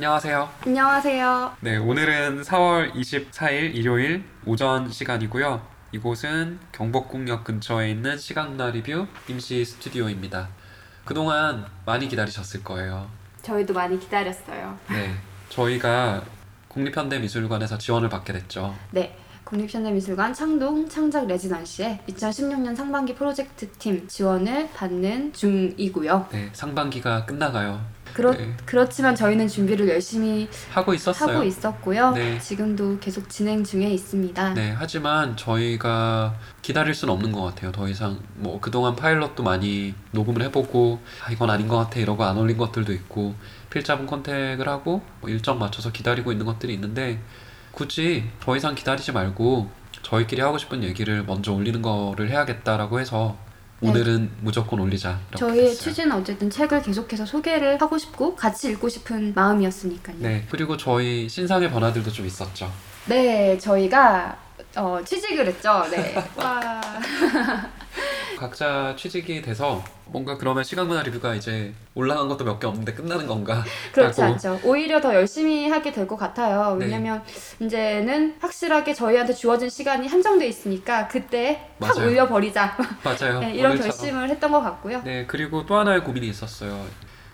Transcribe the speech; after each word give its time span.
안녕하세요. 0.00 0.48
안녕하세요. 0.64 1.56
네, 1.60 1.76
오늘은 1.76 2.40
4월 2.40 2.90
24일 2.94 3.74
일요일 3.74 4.24
오전 4.46 4.90
시간이고요. 4.90 5.60
이곳은 5.92 6.58
경복궁역 6.72 7.44
근처에 7.44 7.90
있는 7.90 8.16
시각나 8.16 8.70
리뷰 8.70 9.06
임시 9.28 9.62
스튜디오입니다. 9.62 10.48
그동안 11.04 11.66
많이 11.84 12.08
기다리셨을 12.08 12.64
거예요. 12.64 13.10
저희도 13.42 13.74
많이 13.74 14.00
기다렸어요. 14.00 14.78
네, 14.88 15.14
저희가 15.50 16.22
국립현대미술관에서 16.68 17.76
지원을 17.76 18.08
받게 18.08 18.32
됐죠. 18.32 18.74
네. 18.92 19.14
국립현대미술관 19.44 20.32
창동 20.34 20.88
창작 20.88 21.26
레지던시에 21.26 22.00
2016년 22.08 22.76
상반기 22.76 23.14
프로젝트 23.14 23.68
팀 23.72 24.06
지원을 24.06 24.70
받는 24.72 25.32
중이고요. 25.32 26.28
네, 26.32 26.50
상반기가 26.52 27.26
끝나가요. 27.26 27.80
그렇, 28.14 28.32
네. 28.32 28.56
그렇지만 28.64 29.14
저희는 29.14 29.48
준비를 29.48 29.88
열심히 29.88 30.48
하고 30.72 30.94
있었어요. 30.94 31.36
하고 31.36 31.44
있었고요. 31.44 32.10
네. 32.12 32.38
지금도 32.38 32.98
계속 32.98 33.28
진행 33.28 33.62
중에 33.64 33.88
있습니다. 33.88 34.54
네, 34.54 34.74
하지만 34.76 35.36
저희가 35.36 36.34
기다릴 36.62 36.94
수는 36.94 37.14
없는 37.14 37.32
것 37.32 37.42
같아요. 37.42 37.72
더 37.72 37.88
이상 37.88 38.18
뭐 38.34 38.60
그동안 38.60 38.96
파일럿도 38.96 39.42
많이 39.42 39.94
녹음을 40.12 40.42
해보고 40.42 41.00
아 41.24 41.30
이건 41.32 41.50
아닌 41.50 41.68
것 41.68 41.76
같아 41.76 42.00
이러고 42.00 42.24
안 42.24 42.36
올린 42.36 42.56
것들도 42.56 42.92
있고 42.92 43.34
필자분 43.70 44.06
컨택을 44.06 44.68
하고 44.68 45.02
뭐 45.20 45.30
일정 45.30 45.58
맞춰서 45.58 45.92
기다리고 45.92 46.32
있는 46.32 46.46
것들이 46.46 46.74
있는데 46.74 47.20
굳이 47.72 48.24
더 48.40 48.56
이상 48.56 48.74
기다리지 48.74 49.12
말고 49.12 49.70
저희끼리 50.02 50.40
하고 50.40 50.58
싶은 50.58 50.82
얘기를 50.82 51.24
먼저 51.24 51.52
올리는 51.52 51.80
거를 51.82 52.30
해야겠다라고 52.30 53.00
해서 53.00 53.36
네. 53.80 53.88
오늘은 53.88 54.30
무조건 54.40 54.80
올리자 54.80 55.18
저희의 55.36 55.68
됐어요. 55.68 55.78
취지는 55.78 56.12
어쨌든 56.16 56.50
책을 56.50 56.82
계속해서 56.82 57.24
소개를 57.24 57.80
하고 57.80 57.96
싶고 57.96 58.34
같이 58.34 58.70
읽고 58.70 58.88
싶은 58.88 59.32
마음이었으니까요. 59.34 60.16
네, 60.18 60.46
그리고 60.50 60.76
저희 60.76 61.28
신상의 61.28 61.70
변화들도 61.70 62.10
좀 62.10 62.26
있었죠. 62.26 62.70
네, 63.06 63.56
저희가 63.58 64.36
어, 64.76 65.00
취직을 65.04 65.46
했죠. 65.46 65.84
네. 65.90 66.14
와. 66.36 66.80
각자 68.40 68.94
취직이 68.96 69.42
돼서 69.42 69.84
뭔가 70.06 70.38
그러면 70.38 70.64
시각문화 70.64 71.02
리뷰가 71.02 71.34
이제 71.34 71.74
올라간 71.94 72.26
것도 72.28 72.44
몇 72.44 72.58
개 72.58 72.66
없는데 72.66 72.94
끝나는 72.94 73.26
건가? 73.26 73.62
그렇지. 73.92 74.22
않죠. 74.22 74.58
오히려 74.64 74.98
더 75.00 75.14
열심히 75.14 75.68
하게 75.68 75.92
될 75.92 76.06
것 76.08 76.16
같아요. 76.16 76.74
네. 76.76 76.86
왜냐면 76.86 77.22
이제는 77.60 78.36
확실하게 78.40 78.94
저희한테 78.94 79.34
주어진 79.34 79.68
시간이 79.68 80.08
한정돼 80.08 80.46
있으니까 80.48 81.06
그때 81.08 81.68
탁 81.78 81.94
맞아요. 81.94 82.08
올려버리자. 82.08 82.76
맞아요. 83.04 83.40
네, 83.44 83.54
이런. 83.54 83.78
결심을 83.78 84.30
했던 84.30 84.50
것 84.50 84.62
같고요. 84.62 85.02
네, 85.04 85.26
그리고 85.26 85.66
또 85.66 85.76
하나의 85.76 86.02
고민이 86.02 86.26
있었어요. 86.28 86.84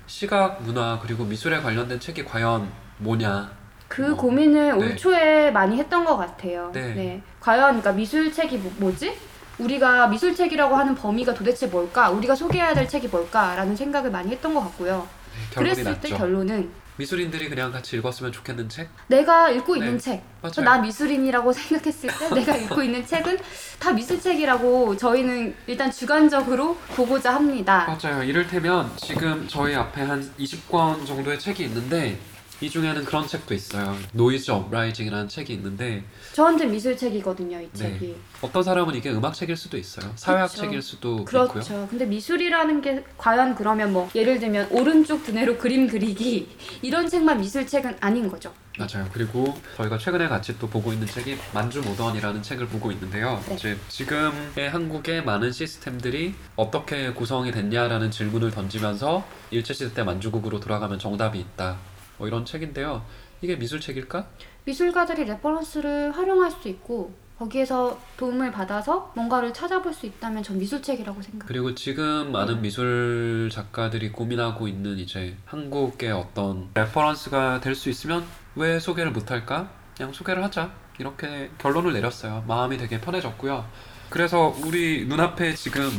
시각, 0.08 0.62
문화, 0.62 0.98
그리고 1.00 1.24
미술에 1.24 1.60
관련된 1.60 2.00
책이 2.00 2.24
과연 2.24 2.68
뭐냐. 2.98 3.50
그 3.88 4.12
어, 4.12 4.16
고민을 4.16 4.72
올 4.74 4.88
네. 4.90 4.96
초에 4.96 5.50
많이 5.52 5.76
했던 5.78 6.04
것 6.04 6.16
같아요. 6.16 6.70
네. 6.72 7.22
과연 7.40 7.62
그러니까 7.80 7.92
미술 7.92 8.32
책이 8.32 8.58
뭐, 8.58 8.72
뭐지? 8.78 9.16
우리가 9.58 10.08
미술책이라고 10.08 10.74
하는 10.74 10.94
범위가 10.94 11.34
도대체 11.34 11.66
뭘까? 11.66 12.10
우리가 12.10 12.34
소개해야 12.34 12.74
될 12.74 12.88
책이 12.88 13.08
뭘까라는 13.08 13.74
생각을 13.76 14.10
많이 14.10 14.30
했던 14.30 14.54
것 14.54 14.60
같고요. 14.60 15.06
네, 15.50 15.54
그랬을 15.54 15.84
났죠. 15.84 16.00
때 16.00 16.08
결론은 16.10 16.70
미술인들이 16.98 17.50
그냥 17.50 17.70
같이 17.72 17.96
읽었으면 17.96 18.32
좋겠는 18.32 18.70
책? 18.70 18.88
내가 19.08 19.50
읽고 19.50 19.74
네. 19.74 19.80
있는 19.80 19.98
책, 19.98 20.22
맞아요. 20.40 20.64
나 20.64 20.78
미술인이라고 20.78 21.52
생각했을 21.52 22.08
때 22.18 22.34
내가 22.34 22.56
읽고 22.56 22.82
있는 22.82 23.04
책은 23.06 23.38
다 23.78 23.92
미술책이라고 23.92 24.96
저희는 24.96 25.54
일단 25.66 25.90
주관적으로 25.90 26.76
보고자 26.94 27.34
합니다. 27.34 27.86
맞아요. 27.86 28.22
이를테면 28.22 28.90
지금 28.96 29.46
저희 29.46 29.74
앞에 29.74 30.02
한 30.02 30.22
20권 30.38 31.06
정도의 31.06 31.38
책이 31.38 31.64
있는데 31.64 32.18
이 32.60 32.70
중에는 32.70 33.04
그런 33.04 33.26
책도 33.26 33.52
있어요. 33.52 33.94
Noise 34.12 34.50
Uprising이라는 34.50 35.28
책이 35.28 35.52
있는데 35.54 36.02
저한테 36.32 36.64
미술책이거든요, 36.66 37.60
이 37.60 37.68
네. 37.72 37.78
책이. 37.92 38.16
어떤 38.40 38.62
사람은 38.62 38.94
이게 38.94 39.10
음악책일 39.10 39.56
수도 39.56 39.76
있어요. 39.76 40.10
사회학 40.16 40.50
그쵸. 40.50 40.62
책일 40.62 40.80
수도 40.80 41.24
그렇죠. 41.26 41.60
있고요. 41.60 41.86
근데 41.88 42.06
미술이라는 42.06 42.80
게 42.80 43.04
과연 43.18 43.54
그러면 43.54 43.92
뭐 43.92 44.08
예를 44.14 44.40
들면 44.40 44.68
오른쪽 44.70 45.24
두뇌로 45.24 45.58
그림 45.58 45.86
그리기 45.86 46.48
이런 46.80 47.06
책만 47.08 47.40
미술책은 47.40 47.98
아닌 48.00 48.28
거죠. 48.30 48.52
맞아요. 48.78 49.08
그리고 49.12 49.54
저희가 49.76 49.98
최근에 49.98 50.28
같이 50.28 50.58
또 50.58 50.66
보고 50.68 50.92
있는 50.92 51.06
책이 51.06 51.36
만주 51.52 51.80
모던이라는 51.82 52.42
책을 52.42 52.68
보고 52.68 52.90
있는데요. 52.92 53.42
네. 53.48 53.54
이제 53.54 53.78
지금의 53.88 54.70
한국의 54.70 55.24
많은 55.24 55.52
시스템들이 55.52 56.34
어떻게 56.56 57.12
구성이 57.12 57.52
됐냐라는 57.52 58.10
질문을 58.10 58.50
던지면서 58.50 59.26
일제시대 59.50 59.92
때 59.94 60.02
만주국으로 60.02 60.60
돌아가면 60.60 60.98
정답이 60.98 61.38
있다. 61.38 61.76
뭐 62.18 62.26
이런 62.26 62.44
책인데요. 62.44 63.04
이게 63.42 63.56
미술책일까? 63.56 64.26
미술가들이 64.64 65.24
reference를 65.24 66.16
활용할 66.16 66.50
수 66.50 66.68
있고 66.68 67.14
거기에서 67.38 68.00
도움을 68.16 68.50
받아서 68.50 69.12
뭔가를 69.14 69.52
찾아볼 69.52 69.92
수 69.92 70.06
있다면 70.06 70.42
전 70.42 70.58
미술책이라고 70.58 71.20
생각. 71.20 71.46
그리고 71.46 71.74
지금 71.74 72.32
많은 72.32 72.62
미술 72.62 73.50
작가들이 73.52 74.10
고민하고 74.10 74.66
있는 74.68 74.98
이제 74.98 75.36
한국의 75.44 76.12
어떤 76.12 76.68
reference가 76.74 77.60
될 77.60 77.74
수 77.74 77.90
있으면 77.90 78.24
왜 78.54 78.80
소개를 78.80 79.12
못할까? 79.12 79.68
그냥 79.96 80.12
소개를 80.14 80.42
하자. 80.44 80.72
이렇게 80.98 81.50
결론을 81.58 81.92
내렸어요. 81.92 82.42
마음이 82.48 82.78
되게 82.78 82.98
편해졌고요. 82.98 83.66
그래서 84.08 84.54
우리 84.64 85.04
눈앞에 85.06 85.54
지금 85.54 85.90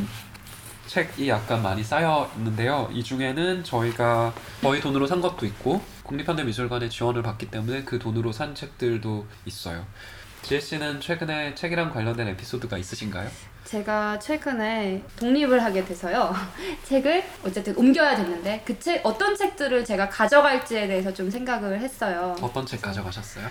책이 0.88 1.30
약간 1.30 1.62
많이 1.62 1.84
쌓여 1.84 2.32
있는데요. 2.38 2.90
이 2.92 3.04
중에는 3.04 3.64
저희가 3.64 4.34
저희 4.62 4.80
돈으로 4.82 5.06
산 5.06 5.22
것도 5.22 5.46
있고 5.46 5.82
국립현대미술관의 6.08 6.90
지원을 6.90 7.22
받기 7.22 7.52
때문에 7.52 7.84
그 7.84 8.00
돈으로 8.00 8.32
산 8.32 8.56
책들도 8.56 9.26
있어요. 9.46 9.86
지혜 10.42 10.60
씨는 10.60 11.02
최근에 11.02 11.56
책이랑 11.56 11.92
관련된 11.92 12.28
에피소드가 12.30 12.78
있으신가요? 12.78 13.30
제가 13.66 14.18
최근에 14.20 15.04
독립을 15.20 15.62
하게 15.62 15.84
돼서요. 15.84 16.34
책을 16.86 17.22
어쨌든 17.46 17.76
옮겨야 17.76 18.16
됐는데 18.16 18.64
그 18.66 18.78
책 18.80 19.06
어떤 19.06 19.36
책들을 19.36 19.84
제가 19.84 20.08
가져갈지에 20.08 20.88
대해서 20.88 21.14
좀 21.14 21.30
생각을 21.30 21.80
했어요. 21.82 22.36
어떤 22.42 22.66
책 22.66 22.82
가져가셨어요? 22.82 23.46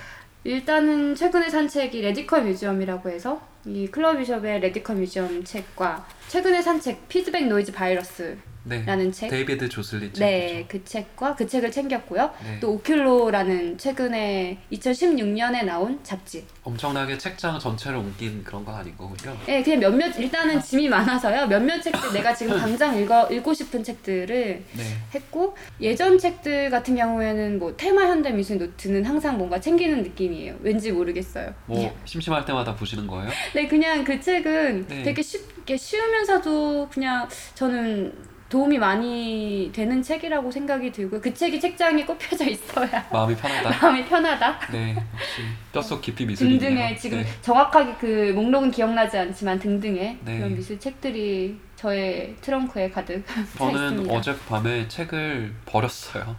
일단은 0.44 1.15
최근에 1.15 1.50
산 1.50 1.69
책이 1.69 2.00
Radical 2.00 2.44
Museum이라고 2.44 3.11
해서 3.11 3.41
이 3.66 3.88
클레어 3.89 4.19
비숍의 4.19 4.60
Radical 4.61 4.97
Museum 4.97 5.43
책과 5.44 6.06
최근에 6.28 6.62
산 6.62 6.81
책 6.81 7.09
피드백 7.09 7.49
노이즈 7.49 7.72
바이러스라는 7.72 8.38
네. 8.65 9.10
책 9.12 9.28
데이비드 9.31 9.69
조슬릿 9.69 10.12
책이죠. 10.12 10.25
네, 10.25 10.65
그 10.69 10.84
책과 10.84 11.34
그 11.37 11.47
책을 11.47 11.71
챙겼고요. 11.71 12.31
네. 12.44 12.60
또 12.60 12.78
오큘로라는 12.81 13.78
최근에 13.78 14.59
2016년에 14.72 15.65
나온 15.65 15.99
잡지. 16.03 16.44
엄청나게 16.65 17.16
책장 17.16 17.60
전체를 17.60 17.99
옮긴 17.99 18.43
그런 18.43 18.65
건 18.65 18.75
아닌 18.75 18.97
거군요. 18.97 19.37
네, 19.47 19.62
그냥 19.62 19.78
몇몇 19.78 20.19
일단은 20.19 20.60
짐이 20.60 20.88
많아서요. 20.88 21.47
몇몇 21.47 21.81
책들 21.81 22.12
내가 22.12 22.34
지금 22.34 22.59
당장 22.59 22.99
읽어 22.99 23.28
읽고 23.31 23.55
싶은 23.55 23.84
책들을 23.84 24.65
네. 24.72 24.82
했고 25.15 25.56
예전 25.81 26.19
책들 26.19 26.69
같은 26.71 26.97
경우에는 26.97 27.60
뭐 27.60 27.76
테마 27.76 28.03
현대 28.09 28.32
미술 28.32 28.59
노트는 28.59 29.05
항상 29.05 29.38
뭔가 29.38 29.60
챙기는 29.60 30.03
느낌이에요. 30.03 30.56
왠지 30.60 30.91
모르겠어요. 30.91 31.55
뭐 31.66 31.97
심심할 32.05 32.44
때마다 32.44 32.75
보시는 32.75 33.06
거예요? 33.06 33.31
네, 33.56 33.67
그냥 33.67 34.05
그 34.05 34.21
책은 34.21 34.87
네. 34.87 35.03
되게 35.03 35.22
쉽게 35.22 35.78
쉬우면서도 35.78 36.91
그냥 36.91 37.27
저는 37.55 38.12
도움이 38.50 38.77
많이 38.77 39.71
되는 39.75 40.03
책이라고 40.03 40.50
생각이 40.50 40.93
들고 40.93 41.19
그 41.23 41.32
책이 41.32 41.58
책장에 41.58 42.05
꼽혀져 42.05 42.44
있어야 42.50 43.08
마음이 43.11 43.35
편하다. 43.35 43.70
마음이 43.70 44.05
편하다. 44.05 44.58
네, 44.73 44.94
역시 44.94 45.43
뼈속 45.73 46.03
깊이 46.03 46.26
미술이네요. 46.26 46.58
등등의 46.61 46.99
지금 46.99 47.23
네. 47.23 47.26
정확하게 47.41 47.94
그 47.99 48.32
목록은 48.35 48.70
기억나지 48.70 49.17
않지만 49.17 49.58
등등의 49.58 50.19
네. 50.23 50.37
그런 50.37 50.55
미술 50.55 50.79
책들이 50.79 51.58
저의 51.76 52.37
트렁크에 52.43 52.91
가득 52.91 53.25
차 53.26 53.43
저는 53.56 53.93
있습니다. 53.93 54.14
어젯밤에 54.14 54.87
책을 54.87 55.55
버렸어요. 55.64 56.37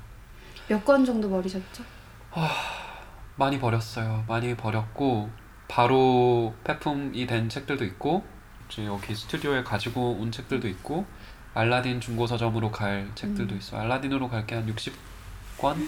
몇 0.68 0.86
권 0.86 1.04
정도 1.04 1.28
버리셨죠? 1.32 1.84
많이 3.38 3.60
버렸어요. 3.60 4.24
많이 4.28 4.56
버렸고 4.56 5.30
바로 5.68 6.54
폐품이 6.64 7.26
된 7.28 7.50
책들도 7.50 7.84
있고 7.86 8.24
이제 8.70 8.86
여기 8.86 9.14
스튜디오에 9.16 9.64
가지고 9.64 10.12
온 10.14 10.32
책들도 10.32 10.68
있고 10.70 11.06
알라딘 11.54 12.00
중고 12.02 12.28
서점으로 12.28 12.72
갈 12.72 13.10
책들도 13.16 13.54
음. 13.56 13.58
있어요. 13.58 13.82
알라딘으로 13.82 14.30
갈 14.30 14.46
게 14.46 14.56
한 14.56 14.66
60권? 14.74 15.88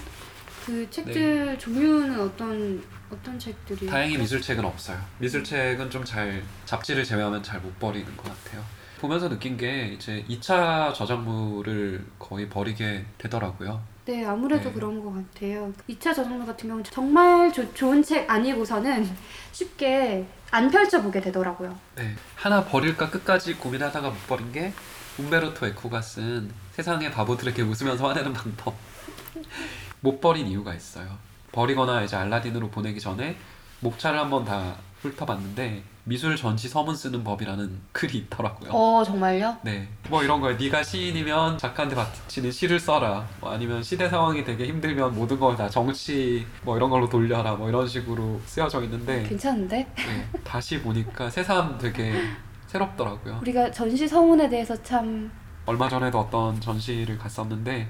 그 0.66 0.90
책들 0.90 1.58
종류는 1.58 2.20
어떤 2.20 2.84
어떤 3.12 3.40
책들이? 3.40 3.88
다행히 3.88 4.18
미술책은 4.18 4.64
없어요. 4.66 5.00
미술책은 5.20 5.90
좀 5.90 6.04
잘 6.06 6.44
잡지를 6.66 7.04
제외하면 7.04 7.42
잘 7.44 7.60
못 7.62 7.78
버리는 7.80 8.06
것 8.18 8.24
같아요. 8.24 8.64
보면서 9.00 9.30
느낀 9.30 9.56
게 9.58 9.88
이제 9.94 10.26
2차 10.30 10.94
저작물을 10.94 12.06
거의 12.20 12.50
버리게 12.50 13.06
되더라고요. 13.18 13.82
네, 14.10 14.26
아무래도 14.26 14.70
네. 14.70 14.74
그런 14.74 15.04
것 15.04 15.14
같아요. 15.14 15.72
2차 15.88 16.02
저작물 16.16 16.44
같은 16.44 16.68
경우는 16.68 16.84
정말 16.84 17.54
조- 17.54 17.72
좋은 17.76 18.02
책 18.02 18.28
아니고서는 18.28 19.08
쉽게 19.52 20.26
안 20.50 20.72
펼쳐보게 20.72 21.22
되더라고요. 21.22 21.78
네. 21.96 22.16
하나 22.34 22.66
버릴까 22.66 23.12
끝까지 23.12 23.54
고민하다가 23.54 24.10
못 24.10 24.28
버린 24.28 24.52
게 24.52 24.74
움베르토 25.20 25.64
에코가 25.68 26.02
쓴 26.02 26.52
세상의 26.72 27.12
바보들에게 27.12 27.62
웃으면서 27.62 28.08
화내는 28.10 28.34
방법. 28.34 28.74
못 30.02 30.20
버린 30.20 30.48
이유가 30.48 30.74
있어요. 30.74 31.08
버리거나 31.52 32.02
이제 32.02 32.16
알라딘으로 32.16 32.70
보내기 32.72 33.00
전에 33.00 33.38
목차를 33.82 34.18
한번 34.18 34.44
다 34.44 34.76
훑어봤는데 35.02 35.84
미술 36.04 36.36
전시 36.36 36.68
서문 36.68 36.96
쓰는 36.96 37.24
법이라는 37.24 37.80
글이 37.92 38.18
있더라고요. 38.18 38.72
어 38.72 39.04
정말요? 39.06 39.58
네, 39.64 39.88
뭐 40.10 40.24
이런 40.24 40.42
거예요. 40.42 40.58
네가 40.58 40.82
시인이면 40.84 41.58
작가한테 41.58 41.96
바치는 41.96 42.52
시를 42.52 42.80
써라. 42.80 43.28
뭐 43.40 43.52
아니면 43.52 43.84
시대 43.84 44.10
상황이 44.10 44.44
되게 44.44 44.66
힘들면 44.66 45.14
모든 45.16 45.40
걸 45.40 45.56
다 45.56 45.70
정치 45.70 46.46
뭐 46.64 46.78
이런 46.78 46.90
걸로 46.90 47.08
돌려라. 47.10 47.54
뭐 47.54 47.70
이런 47.70 47.88
식으로 47.88 48.40
쓰여져 48.46 48.84
있는데 48.84 49.24
괜찮은데? 49.24 49.88
네, 49.96 50.28
다시 50.44 50.82
보니까 50.82 51.30
새삼 51.30 51.78
되게 51.78 52.14
새롭더라고요. 52.68 53.40
우리가 53.42 53.72
전시 53.72 54.08
서문에 54.08 54.50
대해서 54.50 54.76
참 54.84 55.32
얼마 55.66 55.88
전에도 55.90 56.20
어떤 56.20 56.60
전시를 56.60 57.18
갔었는데 57.18 57.88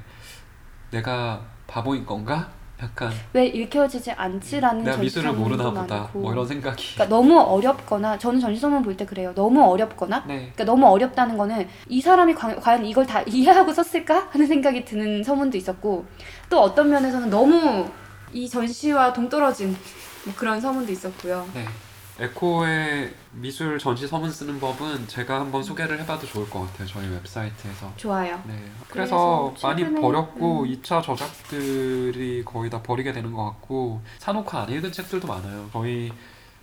내가 0.91 1.41
바보인 1.67 2.05
건가? 2.05 2.49
약간 2.81 3.11
왜 3.33 3.45
읽혀지지 3.47 4.11
않지라는 4.11 4.83
내가 4.85 4.95
전시 4.97 5.17
미술을 5.17 5.33
모르나 5.33 5.69
보다. 5.69 5.95
많고. 5.95 6.19
뭐 6.19 6.31
이런 6.31 6.47
생각이. 6.47 6.93
그러니까 6.95 7.15
너무 7.15 7.37
어렵거나 7.39 8.17
저는 8.17 8.39
전시 8.39 8.59
서문 8.61 8.81
볼 8.83 8.95
때 8.95 9.05
그래요. 9.05 9.33
너무 9.35 9.61
어렵거나 9.63 10.23
네, 10.27 10.35
그러니까 10.53 10.63
너무 10.63 10.87
어렵다는 10.87 11.37
거는 11.37 11.67
이 11.89 11.99
사람이 12.01 12.33
과, 12.35 12.55
과연 12.55 12.85
이걸 12.85 13.05
다 13.05 13.21
이해하고 13.27 13.73
썼을까 13.73 14.27
하는 14.31 14.47
생각이 14.47 14.85
드는 14.85 15.23
서문도 15.23 15.57
있었고 15.57 16.05
또 16.49 16.61
어떤 16.61 16.89
면에서는 16.89 17.29
너무 17.29 17.85
이 18.31 18.47
전시와 18.47 19.11
동떨어진 19.13 19.75
뭐 20.25 20.33
그런 20.37 20.59
서문도 20.61 20.91
있었고요. 20.91 21.47
네. 21.53 21.65
에코의 22.19 23.13
미술 23.31 23.79
전시 23.79 24.05
서문 24.07 24.31
쓰는 24.31 24.59
법은 24.59 25.07
제가 25.07 25.39
한번 25.39 25.63
소개를 25.63 25.99
해봐도 26.01 26.27
좋을 26.27 26.49
것 26.49 26.61
같아요. 26.67 26.87
저희 26.87 27.07
웹사이트에서. 27.07 27.93
좋아요. 27.95 28.41
네. 28.45 28.53
그래서 28.89 29.51
그래서 29.53 29.67
많이 29.67 29.83
버렸고 30.01 30.63
음. 30.63 30.67
2차 30.67 31.01
저작들이 31.03 32.43
거의 32.43 32.69
다 32.69 32.81
버리게 32.83 33.13
되는 33.13 33.31
것 33.31 33.45
같고 33.45 34.01
사놓고 34.17 34.57
안 34.57 34.69
읽은 34.69 34.91
책들도 34.91 35.27
많아요. 35.27 35.69
저희 35.71 36.11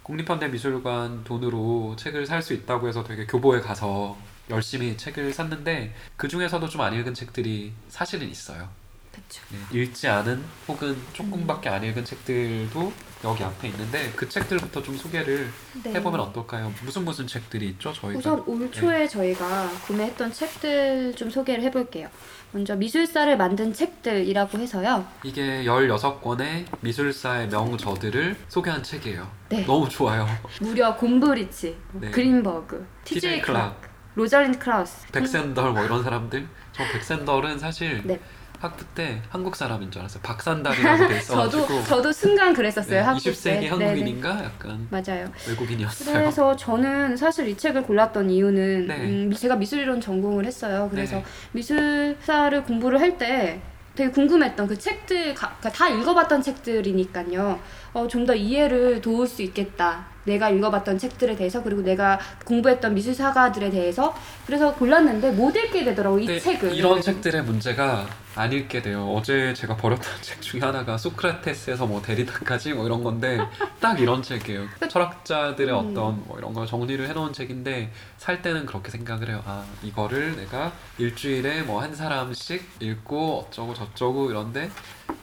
국립현대미술관 0.03 1.25
돈으로 1.25 1.97
책을 1.97 2.27
살 2.27 2.43
수 2.43 2.53
있다고 2.53 2.87
해서 2.89 3.03
되게 3.03 3.27
교보에 3.27 3.61
가서 3.61 4.17
열심히 4.51 4.97
책을 4.97 5.33
샀는데 5.33 5.95
그 6.17 6.29
중에서도 6.29 6.69
좀 6.69 6.81
안 6.83 6.95
읽은 6.95 7.15
책들이 7.15 7.73
사실은 7.89 8.29
있어요. 8.29 8.69
그렇죠. 9.17 9.43
네, 9.51 9.81
읽지 9.81 10.09
않은 10.09 10.43
혹은 10.69 10.97
조금밖에 11.15 11.69
안 11.71 11.83
읽은 11.83 12.05
책들도 12.05 12.93
여기 13.25 13.43
앞에 13.43 13.69
있는데 13.69 14.13
그 14.15 14.29
책들부터 14.29 14.83
좀 14.83 14.97
소개를 14.97 15.51
네. 15.83 15.95
해보면 15.95 16.21
어떨까요? 16.21 16.73
무슨 16.85 17.05
무슨 17.05 17.27
책들이 17.27 17.69
있죠? 17.71 17.93
저희가 17.93 18.19
우선 18.19 18.43
올 18.47 18.71
초에 18.71 19.09
저희가 19.09 19.71
구매했던 19.87 20.33
책들 20.33 21.15
좀 21.17 21.31
소개를 21.31 21.65
해볼게요. 21.65 22.09
먼저 22.53 22.77
미술사를 22.77 23.37
만든 23.37 23.73
책들이라고 23.73 24.59
해서요. 24.59 25.07
이게 25.25 25.65
16권의 25.65 26.67
미술사의 26.81 27.49
명저들을 27.49 28.37
소개한 28.49 28.83
책이에요. 28.83 29.29
네. 29.49 29.65
너무 29.65 29.89
좋아요. 29.89 30.27
무려 30.61 30.95
곰브리치, 30.97 31.77
네. 31.95 32.11
그린버그, 32.11 32.87
TJ 33.05 33.43
클락, 33.43 33.81
로잘린드 34.15 34.59
크라우스. 34.59 35.07
백센덜 35.09 35.73
뭐 35.73 35.85
이런 35.85 36.03
사람들. 36.03 36.49
저 36.73 36.83
백센덜은 36.93 37.59
사실 37.59 38.03
네. 38.05 38.21
학부 38.61 38.85
때 38.95 39.21
한국 39.29 39.55
사람인 39.57 39.91
줄 39.91 40.01
알았어요. 40.01 40.23
박산달이라고 40.23 41.09
돼 41.09 41.19
있어가지고 41.19 41.67
저도 41.67 41.83
저도 41.85 42.13
순간 42.13 42.55
그랬었어요. 42.55 42.91
네, 42.93 43.01
학부 43.01 43.21
20세기 43.21 43.43
때. 43.45 43.51
네네. 43.61 43.69
한국인인가 43.69 44.45
약간 44.45 44.89
맞아요. 44.91 45.31
외국인이었어요. 45.49 46.13
그래서 46.13 46.57
저는 46.57 47.17
사실 47.17 47.49
이 47.49 47.57
책을 47.57 47.83
골랐던 47.83 48.31
이유는 48.31 48.87
네. 48.87 48.95
음, 48.97 49.33
제가 49.33 49.57
미술이론 49.57 50.01
전공을 50.01 50.47
했어요. 50.47 50.89
그래서 50.91 51.17
네. 51.17 51.25
미술사를 51.53 52.63
공부를 52.65 53.01
할 53.01 53.17
때 53.19 53.61
되게 53.95 54.11
궁금했던 54.11 54.67
그 54.67 54.77
책들 54.79 55.33
가- 55.35 55.57
그러니까 55.59 55.71
다 55.71 55.89
읽어봤던 55.89 56.43
책들이니까요. 56.43 57.59
어, 57.97 58.07
좀 58.07 58.27
더 58.27 58.35
이해를 58.35 59.01
도울 59.01 59.27
수 59.27 59.41
있겠다. 59.41 60.05
내가 60.25 60.51
읽어봤던 60.51 60.99
책들에 60.99 61.35
대해서 61.37 61.63
그리고 61.63 61.81
내가 61.83 62.19
공부했던 62.45 62.93
미술사가들에 62.95 63.71
대해서 63.71 64.13
그래서 64.45 64.75
골랐는데 64.75 65.31
못 65.31 65.55
읽게 65.57 65.85
되더라고 65.85 66.19
이 66.19 66.27
책을. 66.41 66.75
이런 66.75 67.01
책들의 67.01 67.45
문제가 67.45 68.07
안 68.35 68.53
읽게 68.53 68.83
돼요. 68.83 69.11
어제 69.17 69.55
제가 69.55 69.77
버렸던 69.77 70.13
책 70.21 70.43
중에 70.43 70.61
하나가 70.61 70.99
소크라테스에서 70.99 71.87
뭐 71.87 72.03
데리다까지 72.03 72.75
뭐 72.75 72.85
이런 72.85 73.03
건데 73.03 73.39
딱 73.81 73.99
이런 73.99 74.23
책이에요. 74.23 74.67
철학자들의 74.91 75.73
음. 75.73 75.79
어떤 75.79 76.23
뭐 76.27 76.37
이런 76.39 76.53
걸 76.53 76.67
정리를 76.67 77.09
해놓은 77.09 77.33
책인데 77.33 77.93
살 78.19 78.43
때는 78.43 78.67
그렇게 78.67 78.91
생각을 78.91 79.29
해요. 79.31 79.43
아 79.47 79.65
이거를 79.83 80.37
내가 80.37 80.73
일주일에 80.99 81.63
뭐 81.63 81.81
한 81.81 81.95
사람씩 81.95 82.63
읽고 82.81 83.47
어쩌고 83.49 83.73
저쩌고 83.73 84.31
이런데 84.31 84.71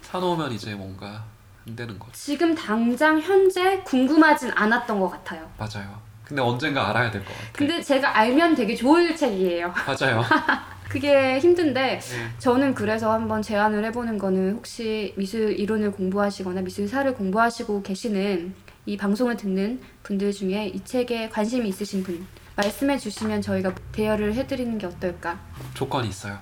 사놓으면 0.02 0.54
이제 0.54 0.74
뭔가 0.74 1.26
안 1.68 1.76
되는 1.76 1.98
거죠. 1.98 2.12
지금 2.14 2.54
당장 2.56 3.20
현재 3.20 3.80
궁금하진 3.84 4.52
않았던 4.54 5.00
것 5.00 5.10
같아요. 5.10 5.50
맞아요. 5.58 6.02
근데 6.26 6.42
언젠가 6.42 6.90
알아야 6.90 7.12
될 7.12 7.24
것 7.24 7.34
같아. 7.34 7.48
근데 7.54 7.82
제가 7.82 8.18
알면 8.18 8.56
되게 8.56 8.76
좋을 8.76 9.16
책이에요. 9.16 9.74
맞아요. 9.86 10.24
그게 10.90 11.40
힘든데 11.40 12.00
네. 12.00 12.30
저는 12.38 12.76
그래서 12.76 13.12
한번 13.12 13.42
제안을 13.42 13.84
해보는 13.86 14.18
거는 14.20 14.54
혹시 14.58 15.14
미술 15.18 15.52
이론을 15.60 15.92
공부하시거나 15.92 16.62
미술사를 16.62 17.12
공부하시고 17.16 17.82
계시는 17.82 18.54
이 18.86 18.98
방송을 18.98 19.38
듣는 19.38 19.80
분들 20.04 20.32
중에 20.32 20.68
이 20.68 20.84
책에 20.84 21.30
관심이 21.30 21.68
있으신 21.70 22.04
분 22.04 22.26
말씀해 22.56 23.00
주시면 23.00 23.42
저희가 23.42 23.74
대여를 23.92 24.36
해드리는 24.36 24.78
게 24.78 24.86
어떨까 24.86 25.40
조건이 25.74 26.10
있어요. 26.10 26.38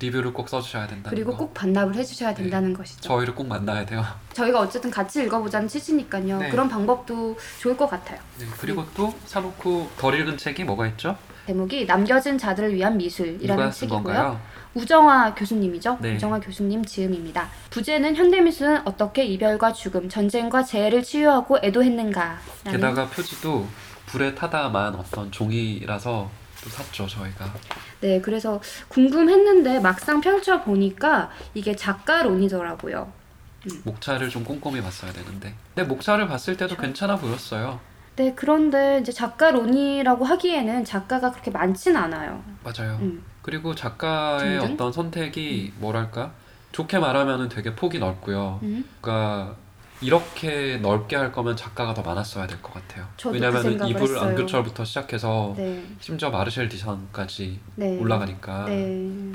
리뷰를 0.00 0.32
꼭 0.32 0.48
써주셔야 0.48 0.86
된다는 0.86 1.10
그리고 1.16 1.32
거. 1.32 1.38
꼭 1.38 1.54
반납을 1.54 1.94
해주셔야 1.94 2.34
네. 2.34 2.42
된다는 2.42 2.74
것이죠 2.74 3.00
저희를 3.02 3.34
꼭 3.34 3.46
만나야 3.46 3.86
돼요. 3.86 4.04
저희가 4.32 4.60
어쨌든 4.60 4.90
같이 4.90 5.22
읽어보자는 5.22 5.68
취지니까요 5.68 6.38
네. 6.38 6.50
그런 6.50 6.68
방법도 6.68 7.36
좋을 7.60 7.76
것 7.76 7.88
같아요 7.88 8.18
네, 8.38 8.46
그리고 8.58 8.84
또 8.94 9.14
사놓고 9.26 9.90
덜 9.98 10.18
읽은 10.18 10.36
책이 10.36 10.64
뭐가 10.64 10.86
있죠? 10.88 11.16
제목이 11.46 11.84
남겨진 11.86 12.38
자들을 12.38 12.74
위한 12.74 12.96
미술이라는 12.96 13.70
책이고요 13.70 14.02
건가요? 14.02 14.40
우정화 14.74 15.34
교수님이죠. 15.34 15.98
네. 16.00 16.14
우정화 16.14 16.38
교수님 16.38 16.84
지음입니다. 16.84 17.48
부제는 17.70 18.14
현대미술은 18.14 18.86
어떻게 18.86 19.24
이별과 19.24 19.72
죽음, 19.72 20.08
전쟁과 20.08 20.62
재해를 20.62 21.02
치유하고 21.02 21.58
애도했는가. 21.60 22.38
게다가 22.70 23.08
표지도 23.08 23.66
불에 24.06 24.32
타다만 24.36 24.94
어떤 24.94 25.32
종이라서 25.32 26.30
또 26.62 26.70
샀죠 26.70 27.06
저희가. 27.06 27.52
네, 28.00 28.20
그래서 28.20 28.60
궁금했는데 28.88 29.80
막상 29.80 30.20
펼쳐 30.20 30.62
보니까 30.62 31.30
이게 31.54 31.74
작가론이더라고요. 31.74 33.12
목차를 33.84 34.30
좀 34.30 34.44
꼼꼼히 34.44 34.80
봤어야 34.80 35.12
되는데. 35.12 35.54
근데 35.74 35.88
목차를 35.88 36.26
봤을 36.28 36.56
때도 36.56 36.76
그렇죠. 36.76 36.82
괜찮아 36.82 37.16
보였어요. 37.16 37.80
네, 38.16 38.32
그런데 38.34 38.98
이제 39.00 39.12
작가론이라고 39.12 40.24
하기에는 40.24 40.84
작가가 40.84 41.30
그렇게 41.30 41.50
많진 41.50 41.96
않아요. 41.96 42.42
맞아요. 42.64 42.98
음. 43.00 43.22
그리고 43.42 43.74
작가의 43.74 44.58
등등? 44.60 44.74
어떤 44.74 44.92
선택이 44.92 45.72
뭐랄까 45.78 46.32
좋게 46.72 46.98
말하면은 46.98 47.48
되게 47.48 47.74
폭이 47.74 47.98
넓고요. 47.98 48.60
음. 48.62 48.84
그러니까 49.00 49.56
이렇게 50.02 50.78
넓게 50.80 51.16
할 51.16 51.30
거면 51.30 51.56
작가가 51.56 51.92
더 51.92 52.02
많았어야 52.02 52.46
될 52.46 52.60
것 52.62 52.72
같아요. 52.74 53.06
그 53.20 53.28
왜냐면은 53.30 53.62
생각을 53.72 53.90
이불 53.90 54.02
했어요. 54.02 54.20
안교철부터 54.20 54.84
시작해서 54.84 55.54
네, 55.56 55.84
심지어 56.00 56.30
마르셀 56.30 56.68
디선까지 56.68 57.60
네. 57.76 57.98
올라가니까. 57.98 58.64
네. 58.66 58.76
네. 58.86 59.32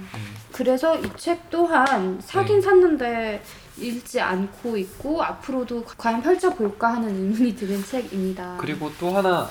그래서 0.51 0.97
이 0.99 1.09
책 1.17 1.49
또한 1.49 2.19
사긴 2.21 2.61
샀는데 2.61 3.43
읽지 3.77 4.19
않고 4.21 4.77
있고 4.77 5.21
앞으로도 5.21 5.85
과연 5.97 6.21
펼쳐볼까 6.21 6.93
하는 6.95 7.09
의문이 7.09 7.55
드는 7.55 7.83
책입니다. 7.83 8.57
그리고 8.59 8.91
또 8.99 9.15
하나 9.15 9.47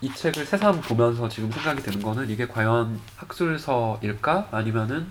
이 0.00 0.12
책을 0.12 0.44
새삼 0.46 0.80
보면서 0.80 1.28
지금 1.28 1.50
생각이 1.50 1.82
드는 1.82 2.00
거는 2.02 2.30
이게 2.30 2.46
과연 2.46 2.98
학술서일까 3.16 4.48
아니면은 4.50 5.06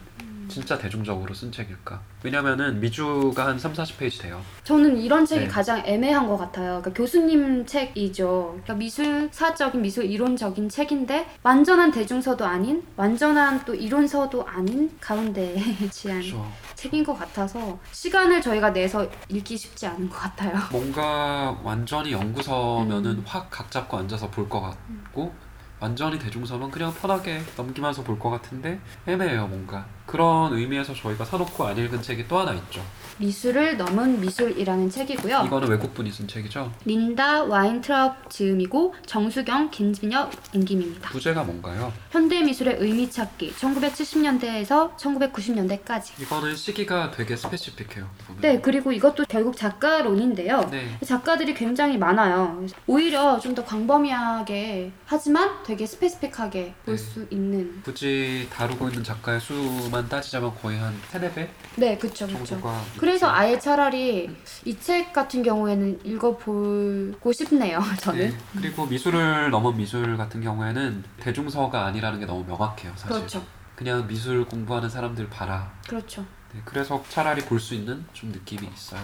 진짜 0.48 0.78
대중적으로 0.78 1.34
쓴 1.34 1.52
책일까? 1.52 2.00
왜냐면은 2.24 2.80
미주가 2.80 3.46
한 3.48 3.60
3, 3.60 3.74
40페이지 3.74 4.22
돼요. 4.22 4.42
저는 4.64 4.98
이런 4.98 5.26
책이 5.26 5.42
네. 5.46 5.48
가장 5.48 5.82
애매한 5.86 6.28
것 6.28 6.38
같아요. 6.38 6.82
그러니까 6.82 6.94
교수님 6.94 7.66
책이죠. 7.66 8.50
그러니까 8.64 8.74
미술사적인 8.76 9.82
미술 9.82 10.06
이론적인 10.06 10.70
책인데 10.70 11.28
완전한 11.44 11.92
대중서도 11.92 12.46
아닌 12.46 12.84
완전한 12.96 13.64
또 13.66 13.76
이론서도 13.76 14.46
아닌 14.48 14.90
가운데에 15.00 15.56
위치한 15.82 16.20
그렇죠. 16.22 16.52
책인 16.76 17.04
것 17.04 17.14
같아서 17.18 17.80
시간을 17.92 18.42
저희가 18.42 18.72
내서 18.72 19.08
읽기 19.30 19.58
쉽지 19.58 19.86
않은 19.88 20.10
것 20.10 20.16
같아요. 20.18 20.58
뭔가 20.72 21.58
완전히 21.64 22.12
연구서면은 22.14 23.12
음. 23.12 23.24
확각 23.26 23.70
잡고 23.72 23.98
앉아서 23.98 24.30
볼 24.32 24.48
것 24.48 24.62
같고 24.62 25.34
완전히 25.80 26.18
대중서면 26.20 26.72
그냥 26.72 26.94
편하게 26.94 27.42
넘기면서 27.56 28.04
볼 28.04 28.18
것 28.18 28.30
같은데 28.32 28.80
애매해요 29.06 29.48
뭔가 29.48 29.86
그런 30.08 30.54
의미에서 30.54 30.94
저희가 30.96 31.24
사놓고 31.26 31.66
안 31.68 31.78
읽은 31.78 32.02
책이 32.02 32.28
또 32.28 32.40
하나 32.40 32.54
있죠 32.54 32.82
미술을 33.20 33.78
넘은 33.78 34.22
미술이라는 34.22 34.92
책이고요. 34.92 35.44
이거는 35.48 35.70
외국분이 35.70 36.12
쓴 36.12 36.28
책이죠 36.28 36.72
린다 36.86 37.44
와인트라업 37.46 38.30
즈음이고 38.30 38.94
정수경, 39.08 39.72
김진혁, 39.72 40.32
임김입니다. 40.54 41.10
부제가 41.10 41.44
뭔가요? 41.44 41.92
현대 42.12 42.44
미술의 42.44 42.78
의미 42.80 43.10
찾기 43.10 43.54
1970년대에서 43.54 44.96
1990년대까지. 44.98 46.22
이거는 46.22 46.56
시기가 46.56 47.10
되게 47.10 47.36
스페시픽해요 47.36 48.08
보면. 48.28 48.42
네, 48.42 48.62
그리고 48.62 48.92
이것도 48.92 49.26
결국 49.28 49.58
작가론인데요. 49.58 50.68
네. 50.72 50.98
작가들이 51.04 51.54
굉장히 51.56 51.98
많아요. 51.98 52.66
오히려 52.86 53.40
좀 53.40 53.58
더 53.58 53.66
광범위하게 53.66 54.92
하지만 55.06 55.64
되게 55.68 55.86
스페시픽하게 55.86 56.74
볼 56.86 56.96
네. 56.96 56.98
수 57.04 57.28
있는. 57.30 57.82
굳이 57.84 58.48
다루고 58.50 58.88
있는 58.88 59.04
작가의 59.04 59.42
수만 59.42 60.08
따지자면 60.08 60.56
거의 60.56 60.78
한 60.80 60.98
세네 61.10 61.34
배 61.34 61.50
네, 61.76 61.98
그쵸, 61.98 62.26
그쵸. 62.26 62.46
정도가 62.46 62.82
그래서 62.98 63.30
아예 63.30 63.60
차라리 63.60 64.30
이 64.64 64.78
책 64.80 65.12
같은 65.12 65.44
경우에는 65.44 66.00
읽어보고 66.06 67.34
싶네요, 67.34 67.82
저는. 68.00 68.30
네. 68.30 68.38
그리고 68.56 68.86
미술을 68.86 69.50
넘은 69.50 69.76
미술 69.76 70.16
같은 70.16 70.40
경우에는 70.42 71.04
대중서가 71.20 71.86
아니라는 71.88 72.20
게 72.22 72.26
너무 72.26 72.46
명확해요 72.46 72.94
사실 72.96 73.10
그렇죠, 73.18 73.46
그냥 73.76 74.08
미술 74.08 74.46
공부하는 74.46 74.90
사람들 74.90 75.30
봐라 75.30 75.70
그렇죠. 75.86 76.26
네, 76.54 76.62
그래서 76.64 77.04
차라리 77.10 77.42
볼 77.42 77.60
수 77.60 77.74
있는 77.76 78.06
좀 78.14 78.32
느낌이 78.32 78.66
있어요. 78.74 79.02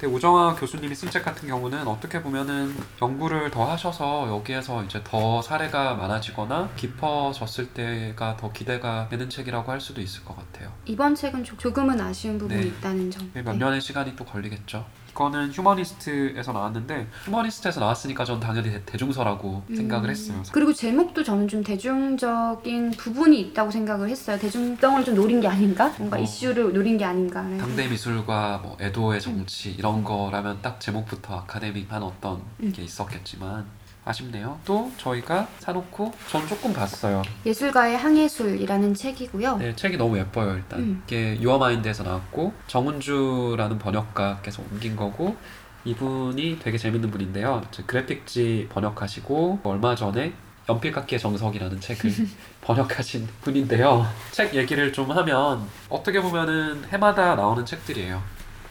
근데 0.00 0.14
우정아 0.14 0.54
교수님이 0.54 0.94
쓴 0.94 1.10
책 1.10 1.22
같은 1.22 1.46
경우는 1.46 1.86
어떻게 1.86 2.22
보면은 2.22 2.74
연구를 3.02 3.50
더 3.50 3.70
하셔서 3.70 4.28
여기에서 4.30 4.82
이제 4.84 5.02
더 5.04 5.42
사례가 5.42 5.94
많아지거나 5.96 6.70
깊어졌을 6.74 7.66
때가 7.74 8.38
더 8.38 8.50
기대가 8.50 9.08
되는 9.10 9.28
책이라고 9.28 9.70
할 9.70 9.78
수도 9.78 10.00
있을 10.00 10.24
것 10.24 10.34
같아요. 10.36 10.72
이번 10.86 11.14
책은 11.14 11.44
조, 11.44 11.54
조금은 11.58 12.00
아쉬운 12.00 12.38
부분이 12.38 12.60
네. 12.60 12.66
있다는 12.68 13.10
점. 13.10 13.30
몇 13.34 13.54
년의 13.54 13.82
시간이 13.82 14.16
또 14.16 14.24
걸리겠죠. 14.24 14.86
이거는 15.10 15.52
휴머니스트에서 15.52 16.52
나왔는데 16.52 17.08
휴머니스트에서 17.24 17.80
나왔으니까 17.80 18.24
전 18.24 18.40
당연히 18.40 18.70
대, 18.70 18.84
대중서라고 18.84 19.62
음. 19.68 19.76
생각을 19.76 20.10
했어요. 20.10 20.42
그리고 20.52 20.72
제목도 20.72 21.22
저는 21.22 21.48
좀 21.48 21.62
대중적인 21.62 22.92
부분이 22.92 23.40
있다고 23.40 23.70
생각을 23.70 24.08
했어요. 24.08 24.38
대중성을 24.38 25.04
좀 25.04 25.14
노린 25.14 25.40
게 25.40 25.48
아닌가? 25.48 25.92
뭔가 25.98 26.18
어. 26.18 26.20
이슈를 26.20 26.72
노린 26.72 26.96
게 26.96 27.04
아닌가? 27.04 27.42
당대 27.42 27.88
미술과 27.88 28.60
뭐 28.62 28.76
애도의 28.80 29.20
정치 29.20 29.70
이런 29.72 30.04
거라면 30.04 30.58
딱 30.62 30.80
제목부터 30.80 31.38
아카데믹한 31.40 32.02
어떤 32.02 32.42
음. 32.62 32.72
게 32.72 32.82
있었겠지만 32.82 33.66
아쉽네요. 34.04 34.58
또 34.64 34.90
저희가 34.96 35.46
사놓고 35.58 36.12
전 36.28 36.46
조금 36.46 36.72
봤어요. 36.72 37.22
예술가의 37.44 37.96
항해술이라는 37.96 38.94
책이고요. 38.94 39.58
네, 39.58 39.76
책이 39.76 39.96
너무 39.96 40.18
예뻐요 40.18 40.54
일단. 40.54 40.80
음. 40.80 41.02
이게 41.06 41.38
유어마인드에서 41.40 42.02
나왔고 42.02 42.52
정은주라는 42.66 43.78
번역가께서 43.78 44.62
옮긴 44.70 44.96
거고 44.96 45.36
이분이 45.84 46.58
되게 46.62 46.76
재밌는 46.78 47.10
분인데요. 47.10 47.62
저 47.70 47.84
그래픽지 47.86 48.68
번역하시고 48.70 49.60
얼마 49.64 49.94
전에 49.94 50.32
연필깎이의 50.68 51.18
정석이라는 51.18 51.80
책을 51.80 52.12
번역하신 52.62 53.28
분인데요. 53.42 54.06
책 54.30 54.54
얘기를 54.54 54.92
좀 54.92 55.10
하면 55.10 55.66
어떻게 55.88 56.20
보면은 56.20 56.84
해마다 56.92 57.34
나오는 57.34 57.64
책들이에요. 57.64 58.22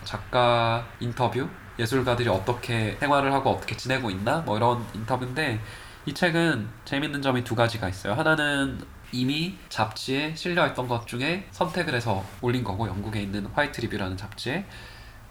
작가 0.03 0.85
인터뷰, 0.99 1.47
예술가들이 1.79 2.29
어떻게 2.29 2.97
생활을 2.99 3.33
하고 3.33 3.51
어떻게 3.51 3.75
지내고 3.75 4.11
있나 4.11 4.39
뭐 4.39 4.57
이런 4.57 4.85
인터뷰인데 4.93 5.59
이 6.05 6.13
책은 6.13 6.67
재밌는 6.85 7.21
점이 7.21 7.43
두 7.43 7.55
가지가 7.55 7.87
있어요. 7.89 8.13
하나는 8.13 8.79
이미 9.11 9.57
잡지에 9.69 10.35
실려있던 10.35 10.87
것 10.87 11.07
중에 11.07 11.47
선택을 11.51 11.95
해서 11.95 12.23
올린 12.41 12.63
거고 12.63 12.87
영국에 12.87 13.21
있는 13.21 13.47
화이트 13.47 13.81
리뷰라는 13.81 14.17
잡지에 14.17 14.65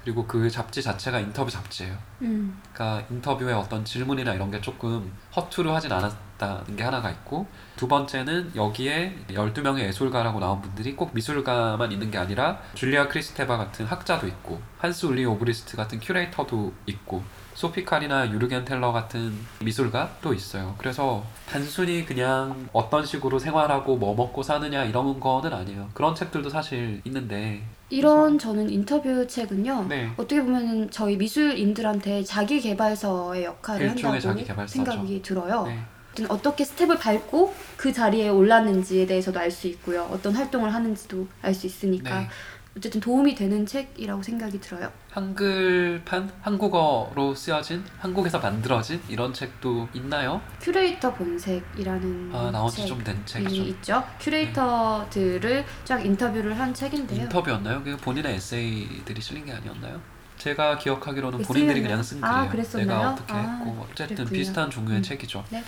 그리고 0.09 0.27
그 0.27 0.49
잡지 0.49 0.83
자체가 0.83 1.21
인터뷰 1.21 1.51
잡지예요. 1.51 1.95
음, 2.23 2.59
그러니까 2.73 3.07
인터뷰에 3.11 3.53
어떤 3.53 3.85
질문이나 3.85 4.33
이런 4.33 4.51
게 4.51 4.59
조금 4.59 5.13
허투루 5.37 5.71
하진 5.75 5.93
않았다는 5.93 6.77
게 6.77 6.83
하나가 6.83 7.11
있고 7.11 7.47
두 7.77 7.89
번째는 7.89 8.53
여기에 8.57 9.27
12명의 9.29 9.81
예술가라고 9.81 10.41
나온 10.41 10.63
분들이 10.63 10.97
꼭 10.97 11.11
미술가만 11.13 11.93
있는 11.93 12.11
게 12.11 12.17
아니라 12.17 12.59
줄리아 12.73 13.07
크리스테바 13.09 13.59
같은 13.59 13.85
학자도 13.85 14.27
있고 14.29 14.63
한스 14.79 15.05
울리 15.05 15.27
오브리스트 15.27 15.77
같은 15.77 16.01
큐레이터도 16.01 16.73
있고 16.87 17.23
소피 17.59 17.85
칼이나 17.85 18.31
유르겐 18.31 18.65
텔러 18.65 18.93
같은 18.93 19.33
미술가도 19.65 20.33
있어요. 20.33 20.77
그래서 20.79 21.25
단순히 21.51 22.07
그냥 22.07 22.69
어떤 22.73 23.05
식으로 23.05 23.41
생활하고 23.41 23.97
뭐 23.97 24.15
먹고 24.15 24.45
사느냐 24.45 24.85
이런 24.85 25.19
거는 25.19 25.53
아니에요. 25.53 25.91
그런 25.93 26.15
책들도 26.15 26.51
사실 26.51 27.01
있는데 27.03 27.61
이런 27.91 28.39
저는 28.39 28.71
인터뷰 28.71 29.27
책은요. 29.27 29.87
네. 29.89 30.09
어떻게 30.17 30.41
보면 30.41 30.89
저희 30.93 31.17
미술인들한테 31.17 32.23
자기 32.23 32.61
개발서의 32.61 33.43
역할을 33.47 33.91
한다고. 33.91 34.67
생각이 34.69 35.21
들어요. 35.23 35.67
네. 35.67 35.83
어떻게 36.29 36.65
스텝을 36.65 36.99
밟고 36.99 37.55
그 37.77 37.93
자리에 37.93 38.29
올랐는지에 38.29 39.07
대해서도 39.07 39.39
알 39.39 39.51
수 39.51 39.67
있고요. 39.67 40.09
어떤 40.13 40.35
활동을 40.35 40.73
하는지도 40.73 41.27
알 41.43 41.55
수 41.55 41.67
있으니까 41.67 42.21
네. 42.21 42.29
어쨌든 42.77 43.01
도움이 43.01 43.35
되는 43.35 43.67
책이라고 43.67 44.23
생각이 44.23 44.61
들어요. 44.61 44.93
한글판 45.11 46.31
한국어로 46.43 47.35
쓰여진 47.35 47.85
한국에서 47.99 48.39
만들어진 48.39 49.03
이런 49.09 49.35
책도 49.35 49.89
있나요? 49.95 50.41
큐레이터 50.61 51.13
본색이라는 51.15 52.31
아 52.33 52.51
나온 52.53 52.71
지 52.71 52.77
책이 52.77 52.89
좀된 52.89 53.27
책이죠. 53.27 53.63
있죠. 53.65 54.05
큐레이터들을 54.21 55.65
쫙 55.85 56.05
인터뷰를 56.05 56.59
한 56.59 56.73
책인데요. 56.73 57.23
인터뷰였나요? 57.23 57.83
그 57.83 57.97
본인의 57.97 58.35
에세이들이 58.37 59.21
실린 59.21 59.47
게 59.47 59.53
아니었나요? 59.53 60.01
제가 60.37 60.79
기억하기로는 60.79 61.43
본인들이? 61.43 61.83
그냥 61.83 62.01
쓴 62.03 62.23
아, 62.23 62.47
글이에요. 62.47 62.51
그랬었나요? 62.53 62.87
내가 62.87 63.11
어떻게 63.11 63.33
아, 63.33 63.37
했고 63.39 63.65
뭐 63.73 63.89
어쨌든 63.91 64.17
그랬군요. 64.17 64.39
비슷한 64.39 64.71
종류의 64.71 64.99
음. 64.99 65.03
책이죠. 65.03 65.45
네. 65.51 65.65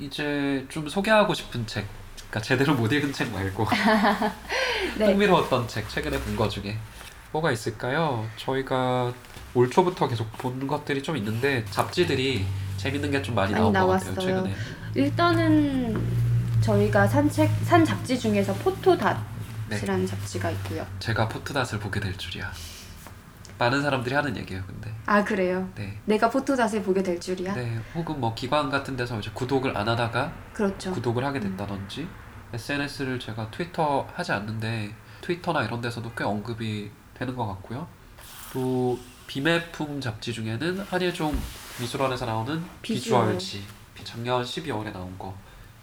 이제 0.00 0.66
좀 0.68 0.88
소개하고 0.88 1.34
싶은 1.34 1.64
책, 1.68 1.86
그러니까 2.32 2.40
제대로 2.40 2.74
못 2.74 2.90
읽은 2.90 3.12
책 3.12 3.30
말고 3.30 3.66
네. 4.96 5.04
흥미로웠던 5.06 5.68
책 5.68 5.86
최근에 5.90 6.18
본 6.18 6.34
거 6.34 6.48
중에 6.48 6.78
뭐가 7.30 7.52
있을까요? 7.52 8.26
저희가 8.38 9.12
올 9.52 9.70
초부터 9.70 10.08
계속 10.08 10.32
본 10.38 10.66
것들이 10.66 11.02
좀 11.02 11.14
있는데 11.18 11.62
잡지들이 11.70 12.46
재밌는 12.78 13.10
게 13.10 13.20
좀 13.22 13.34
많이 13.34 13.52
많이 13.52 13.70
나온 13.70 13.86
것 13.86 13.92
같아요 13.92 14.14
나왔어요. 14.14 14.44
최근에. 14.44 14.54
일단은 14.94 16.02
저희가 16.62 17.06
산책 17.06 17.50
산 17.64 17.84
잡지 17.84 18.18
중에서 18.18 18.54
포토닷이라는 18.54 19.20
네. 19.68 20.06
잡지가 20.06 20.50
있고요. 20.52 20.86
제가 21.00 21.28
포트닷을 21.28 21.78
보게 21.80 22.00
될 22.00 22.16
줄이야. 22.16 22.50
많은 23.58 23.82
사람들이 23.82 24.14
하는 24.14 24.34
얘기예요, 24.38 24.62
근데. 24.66 24.90
아 25.06 25.22
그래요. 25.22 25.68
네. 25.76 25.98
내가 26.06 26.30
포토닷을 26.30 26.82
보게 26.82 27.02
될 27.02 27.20
줄이야. 27.20 27.52
네, 27.54 27.78
혹은 27.94 28.18
뭐 28.18 28.34
기관 28.34 28.70
같은 28.70 28.96
데서 28.96 29.18
이제 29.18 29.30
구독을 29.34 29.76
안 29.76 29.86
하다가 29.88 30.32
그렇죠. 30.54 30.92
구독을 30.92 31.24
하게 31.24 31.38
됐다든지 31.40 32.08
SNS를 32.52 33.18
제가 33.18 33.50
트위터 33.50 34.06
하지 34.14 34.32
않는데 34.32 34.94
트위터나 35.22 35.64
이런 35.64 35.80
데서도 35.80 36.12
꽤 36.16 36.24
언급이 36.24 36.90
되는 37.14 37.34
것 37.36 37.46
같고요. 37.46 37.86
또 38.52 38.98
비매품 39.26 40.00
잡지 40.00 40.32
중에는 40.32 40.80
한예종 40.80 41.36
미술원에서 41.80 42.26
나오는 42.26 42.62
비주얼. 42.82 43.36
비주얼 43.36 43.38
지 43.38 43.64
작년 44.04 44.42
12월에 44.42 44.92
나온 44.92 45.16
거 45.18 45.34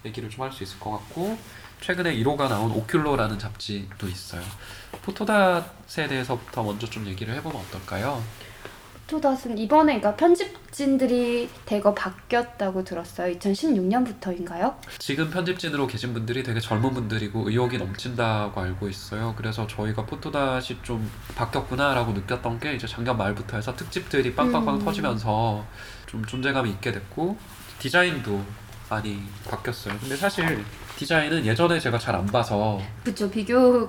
얘기를 0.05 0.29
좀 0.29 0.43
할 0.45 0.51
수 0.51 0.63
있을 0.63 0.79
것 0.79 0.91
같고 0.91 1.37
최근에 1.81 2.13
1호가 2.17 2.49
나온 2.49 2.71
오큘로라는 2.73 3.39
잡지도 3.39 4.07
있어요. 4.07 4.43
포토닷에 5.01 6.07
대해서부터 6.07 6.63
먼저 6.63 6.87
좀 6.89 7.07
얘기를 7.07 7.33
해보면 7.35 7.59
어떨까요? 7.61 8.21
포토닷은 9.09 9.57
이번에 9.57 9.99
그러니까 9.99 10.15
편집진들이 10.15 11.49
대거 11.65 11.95
바뀌었다고 11.95 12.83
들었어요. 12.83 13.33
2016년부터인가요? 13.33 14.75
지금 14.99 15.31
편집진으로 15.31 15.87
계신 15.87 16.13
분들이 16.13 16.43
되게 16.43 16.59
젊은 16.59 16.93
분들이고 16.93 17.49
의욕이 17.49 17.79
넘친다고 17.79 18.61
알고 18.61 18.87
있어요. 18.87 19.33
그래서 19.35 19.65
저희가 19.65 20.05
포토닷이 20.05 20.77
좀 20.83 21.09
바뀌었구나라고 21.35 22.13
느꼈던 22.13 22.59
게 22.59 22.75
이제 22.75 22.85
작년 22.85 23.17
말부터 23.17 23.57
해서 23.57 23.75
특집들이 23.75 24.35
빵빵빵 24.35 24.75
음. 24.75 24.85
터지면서 24.85 25.65
좀 26.05 26.23
존재감이 26.23 26.69
있게 26.69 26.91
됐고 26.91 27.35
디자인도 27.79 28.43
많이 28.89 29.21
바뀌었어요. 29.49 29.95
근데 29.99 30.15
사실 30.15 30.63
디자인은 30.97 31.45
예전에 31.45 31.79
제가 31.79 31.97
잘 31.97 32.15
안 32.15 32.25
봐서 32.25 32.81
그쵸 33.03 33.29
비교를 33.29 33.87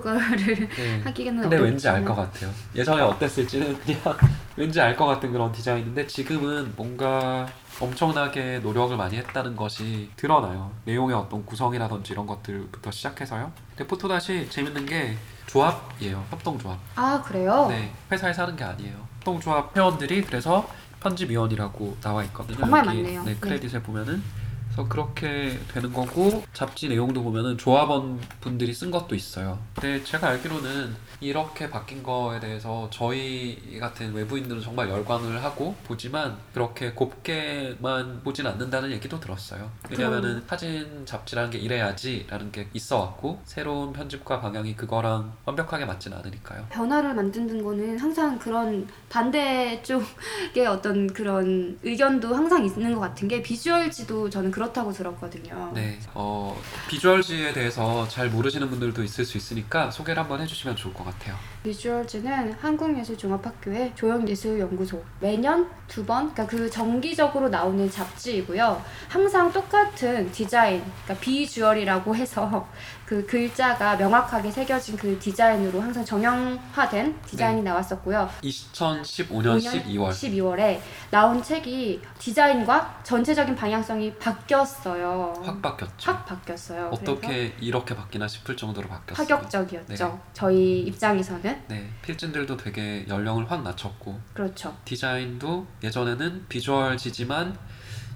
네. 0.69 1.01
하기는 1.03 1.41
근데 1.41 1.57
왠지 1.57 1.89
알. 1.89 2.05
것 2.05 2.15
같아요. 2.15 2.49
예전에 2.75 3.01
어땠을지는 3.01 3.77
그냥 3.79 3.99
왠지 4.55 4.79
알 4.79 4.95
것 4.95 5.05
같은 5.07 5.31
그런 5.31 5.51
디자인인데 5.51 6.07
지금은 6.07 6.73
뭔가 6.77 7.47
엄청나게 7.79 8.59
노력을 8.59 8.95
많이 8.95 9.17
했다는 9.17 9.55
것이 9.55 10.09
드러나요. 10.15 10.71
내용의 10.85 11.15
어떤 11.15 11.43
구성이라든지 11.45 12.13
이런 12.13 12.27
것들부터 12.27 12.91
시작해서요. 12.91 13.51
근데 13.75 13.87
포토닷이 13.87 14.49
재밌는 14.49 14.85
게 14.85 15.17
조합이에요. 15.47 16.23
협동조합. 16.29 16.77
아 16.95 17.21
그래요? 17.25 17.65
네, 17.69 17.91
회사에서 18.11 18.43
하는 18.43 18.55
게 18.55 18.63
아니에요. 18.63 18.95
협동조합 19.17 19.75
회원들이 19.75 20.21
그래서 20.23 20.69
편집위원이라고 21.01 21.97
나와 22.01 22.23
있거든요. 22.25 22.57
정말 22.59 22.85
여기, 22.85 23.01
많네요. 23.01 23.23
네, 23.23 23.33
네. 23.33 23.39
크레딧에 23.39 23.81
보면은 23.81 24.21
그래서 24.71 24.87
그렇게 24.87 25.59
되는 25.73 25.91
거고 25.91 26.43
잡지 26.53 26.87
내용도 26.87 27.21
보면은 27.21 27.57
조합원 27.57 28.19
분들이 28.39 28.73
쓴 28.73 28.89
것도 28.89 29.15
있어요. 29.15 29.59
근데 29.75 30.01
제가 30.03 30.29
알기로는 30.29 30.95
이렇게 31.19 31.69
바뀐 31.69 32.01
거에 32.01 32.39
대해서 32.39 32.87
저희 32.89 33.77
같은 33.79 34.13
외부인들은 34.13 34.61
정말 34.61 34.89
열광을 34.89 35.43
하고 35.43 35.75
보지만 35.83 36.37
그렇게 36.53 36.91
곱게만 36.93 38.21
보진 38.23 38.47
않는다는 38.47 38.91
얘기도 38.91 39.19
들었어요. 39.19 39.69
왜냐면은 39.89 40.41
사진 40.47 41.05
잡지라는 41.05 41.51
게 41.51 41.57
이래야지라는 41.57 42.51
게 42.51 42.69
있어 42.73 42.99
왔고 42.99 43.41
새로운 43.43 43.91
편집과 43.91 44.39
방향이 44.39 44.75
그거랑 44.77 45.33
완벽하게 45.45 45.85
맞진 45.85 46.13
않으니까요. 46.13 46.67
변화를 46.69 47.13
만드는 47.13 47.61
거는 47.61 47.99
항상 47.99 48.39
그런 48.39 48.87
반대쪽의 49.09 50.65
어떤 50.67 51.07
그런 51.11 51.77
의견도 51.83 52.33
항상 52.33 52.65
있는 52.65 52.93
것 52.93 53.01
같은 53.01 53.27
게 53.27 53.41
비주얼지도 53.41 54.29
저는 54.29 54.49
그 54.49 54.60
렇다고 54.61 54.91
들었거든요. 54.91 55.71
네, 55.73 55.99
어, 56.13 56.59
비주얼지에 56.89 57.53
대해서 57.53 58.07
잘 58.07 58.29
모르시는 58.29 58.69
분들도 58.69 59.03
있을 59.03 59.25
수 59.25 59.37
있으니까 59.37 59.91
소개를 59.91 60.21
한번 60.21 60.41
해주시면 60.41 60.75
좋을 60.75 60.93
것 60.93 61.03
같아요. 61.03 61.35
비주얼즈는 61.63 62.53
한국예술종합학교의 62.53 63.93
조형예술연구소 63.95 65.03
매년 65.19 65.69
두 65.87 66.05
번, 66.05 66.33
그러니까 66.33 66.47
그 66.47 66.69
정기적으로 66.69 67.49
나오는 67.49 67.89
잡지이고요. 67.89 68.81
항상 69.07 69.51
똑같은 69.51 70.31
디자인, 70.31 70.81
그러니까 71.03 71.15
비주얼이라고 71.21 72.15
해서 72.15 72.67
그 73.05 73.25
글자가 73.25 73.97
명확하게 73.97 74.49
새겨진 74.49 74.95
그 74.95 75.19
디자인으로 75.19 75.81
항상 75.81 76.05
정형화된 76.05 77.19
디자인이 77.25 77.61
나왔었고요. 77.61 78.29
2015년 78.41 79.59
12월. 79.59 80.11
12월에 80.11 80.79
나온 81.09 81.43
책이 81.43 82.01
디자인과 82.17 83.01
전체적인 83.03 83.53
방향성이 83.53 84.13
바뀌 84.15 84.50
었어요. 84.53 85.33
확 85.43 85.61
바뀌었죠. 85.61 86.11
확 86.11 86.25
바뀌었어요. 86.25 86.89
어떻게 86.91 87.53
이렇게 87.59 87.95
바뀌나 87.95 88.27
싶을 88.27 88.55
정도로 88.57 88.87
바뀌었어요. 88.87 89.27
파격적이었죠. 89.27 90.05
네. 90.07 90.19
저희 90.33 90.81
입장에서는 90.81 91.63
네, 91.67 91.89
필진들도 92.01 92.57
되게 92.57 93.05
연령을 93.07 93.49
확 93.49 93.63
낮췄고 93.63 94.19
그렇죠. 94.33 94.75
디자인도 94.85 95.65
예전에는 95.83 96.45
비주얼지지만 96.49 97.57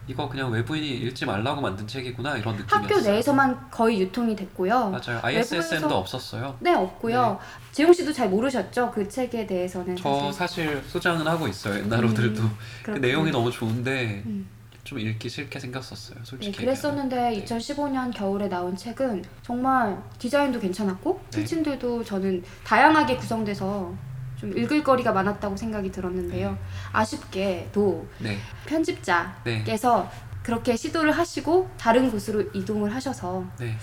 이거 0.08 0.30
그냥 0.30 0.52
외부인이 0.52 0.88
읽지 0.88 1.26
말라고 1.26 1.62
만든 1.62 1.88
책이구나 1.88 2.38
이런 2.38 2.56
느낌이었어요. 2.58 2.84
학교 2.84 3.02
내에서만 3.02 3.72
거의 3.72 4.02
유통이 4.02 4.36
됐고요. 4.36 4.92
맞아요. 4.92 5.20
ISSN도 5.24 5.88
외부에서- 5.88 5.92
없었어요. 5.94 6.56
네 6.60 6.76
없고요. 6.76 7.40
재용 7.72 7.92
씨도 7.92 8.14
잘 8.14 8.30
모르셨죠 8.30 8.92
그 8.94 9.08
책에 9.10 9.48
대해서는. 9.48 9.96
저 9.96 10.32
사실 10.32 10.84
소장은 10.88 11.26
하고 11.26 11.48
있어요. 11.48 11.74
음, 11.82 11.90
그 11.90 12.84
그렇군요. 12.84 13.00
내용이 13.00 13.32
너무 13.32 13.50
좋은데 13.52 14.22
음. 14.28 14.48
좀 14.86 15.00
읽기 15.00 15.28
싫게 15.28 15.60
생겼었어요. 15.60 16.20
네, 16.20 16.24
솔직히. 16.24 16.58
그랬었는데 16.58 17.36
얘기하면. 17.36 17.44
2015년 17.44 18.14
겨울에 18.16 18.48
나온 18.48 18.78
책은 18.78 19.26
정말 19.42 20.02
디자인도 20.20 20.60
괜찮았고 20.60 21.20
네. 21.32 21.38
필진들도 21.38 22.04
저는 22.04 22.44
다양하게 22.64 23.18
구성돼서 23.18 23.94
좀 24.38 24.56
읽을 24.56 24.84
거리가 24.84 25.12
많았다고 25.12 25.58
생각이 25.58 25.92
들었는데요. 25.92 26.58
아쉽게도 26.94 28.08
네, 28.20 28.38
편집자께서 28.68 30.04
네, 30.04 30.26
그렇게 30.44 30.76
시도를 30.76 31.12
하시고 31.12 31.68
다른 31.78 32.12
곳으로 32.12 32.44
이동을 32.54 32.94
하셔서 32.94 33.44
네. 33.58 33.76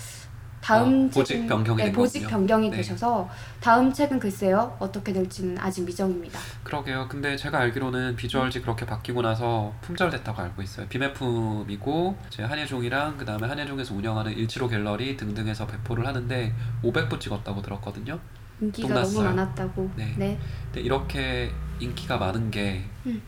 다음 0.63 1.09
아, 1.11 1.15
보직 1.15 1.39
책은- 1.39 1.49
변경이 1.49 1.77
네, 1.79 1.85
된 1.87 1.93
보직. 1.93 2.29
변경이 2.29 2.71
네. 2.71 2.77
되셔서 2.77 3.29
다음 3.61 3.93
책은 3.93 4.21
글쎄요 4.21 4.77
어떻게 4.79 5.13
될지는 5.13 5.59
아직 5.59 5.85
미정입니다. 5.85 6.39
그러게요. 6.63 7.07
근데 7.09 7.37
제가 7.37 7.59
알기로는 7.59 8.15
비주얼지 8.17 8.61
그렇게 8.63 8.87
바뀌고 8.87 9.23
나서 9.23 9.75
품절됐다고 9.81 10.41
알고 10.41 10.63
있어요. 10.63 10.87
비매품이고 10.89 12.17
제 12.31 12.45
한예종이랑 12.45 13.17
그 13.19 13.25
다음에 13.25 13.49
한예종에서 13.49 13.95
운영하는 13.95 14.33
일치로 14.33 14.69
갤러리 14.69 15.17
등등에서 15.17 15.67
배포를 15.67 16.07
하는데 16.07 16.55
500부 16.85 17.19
찍었다고 17.21 17.61
들었거든요. 17.61 18.19
인기가 18.61 18.89
돈 18.89 18.95
너무 19.03 19.07
났어요. 19.23 19.29
많았다고. 19.35 19.91
네. 19.97 20.15
네. 20.17 20.39
근데 20.67 20.81
이렇게 20.83 21.51
인기가 21.81 22.17
많은 22.19 22.51
게 22.53 22.85
음. 23.07 23.21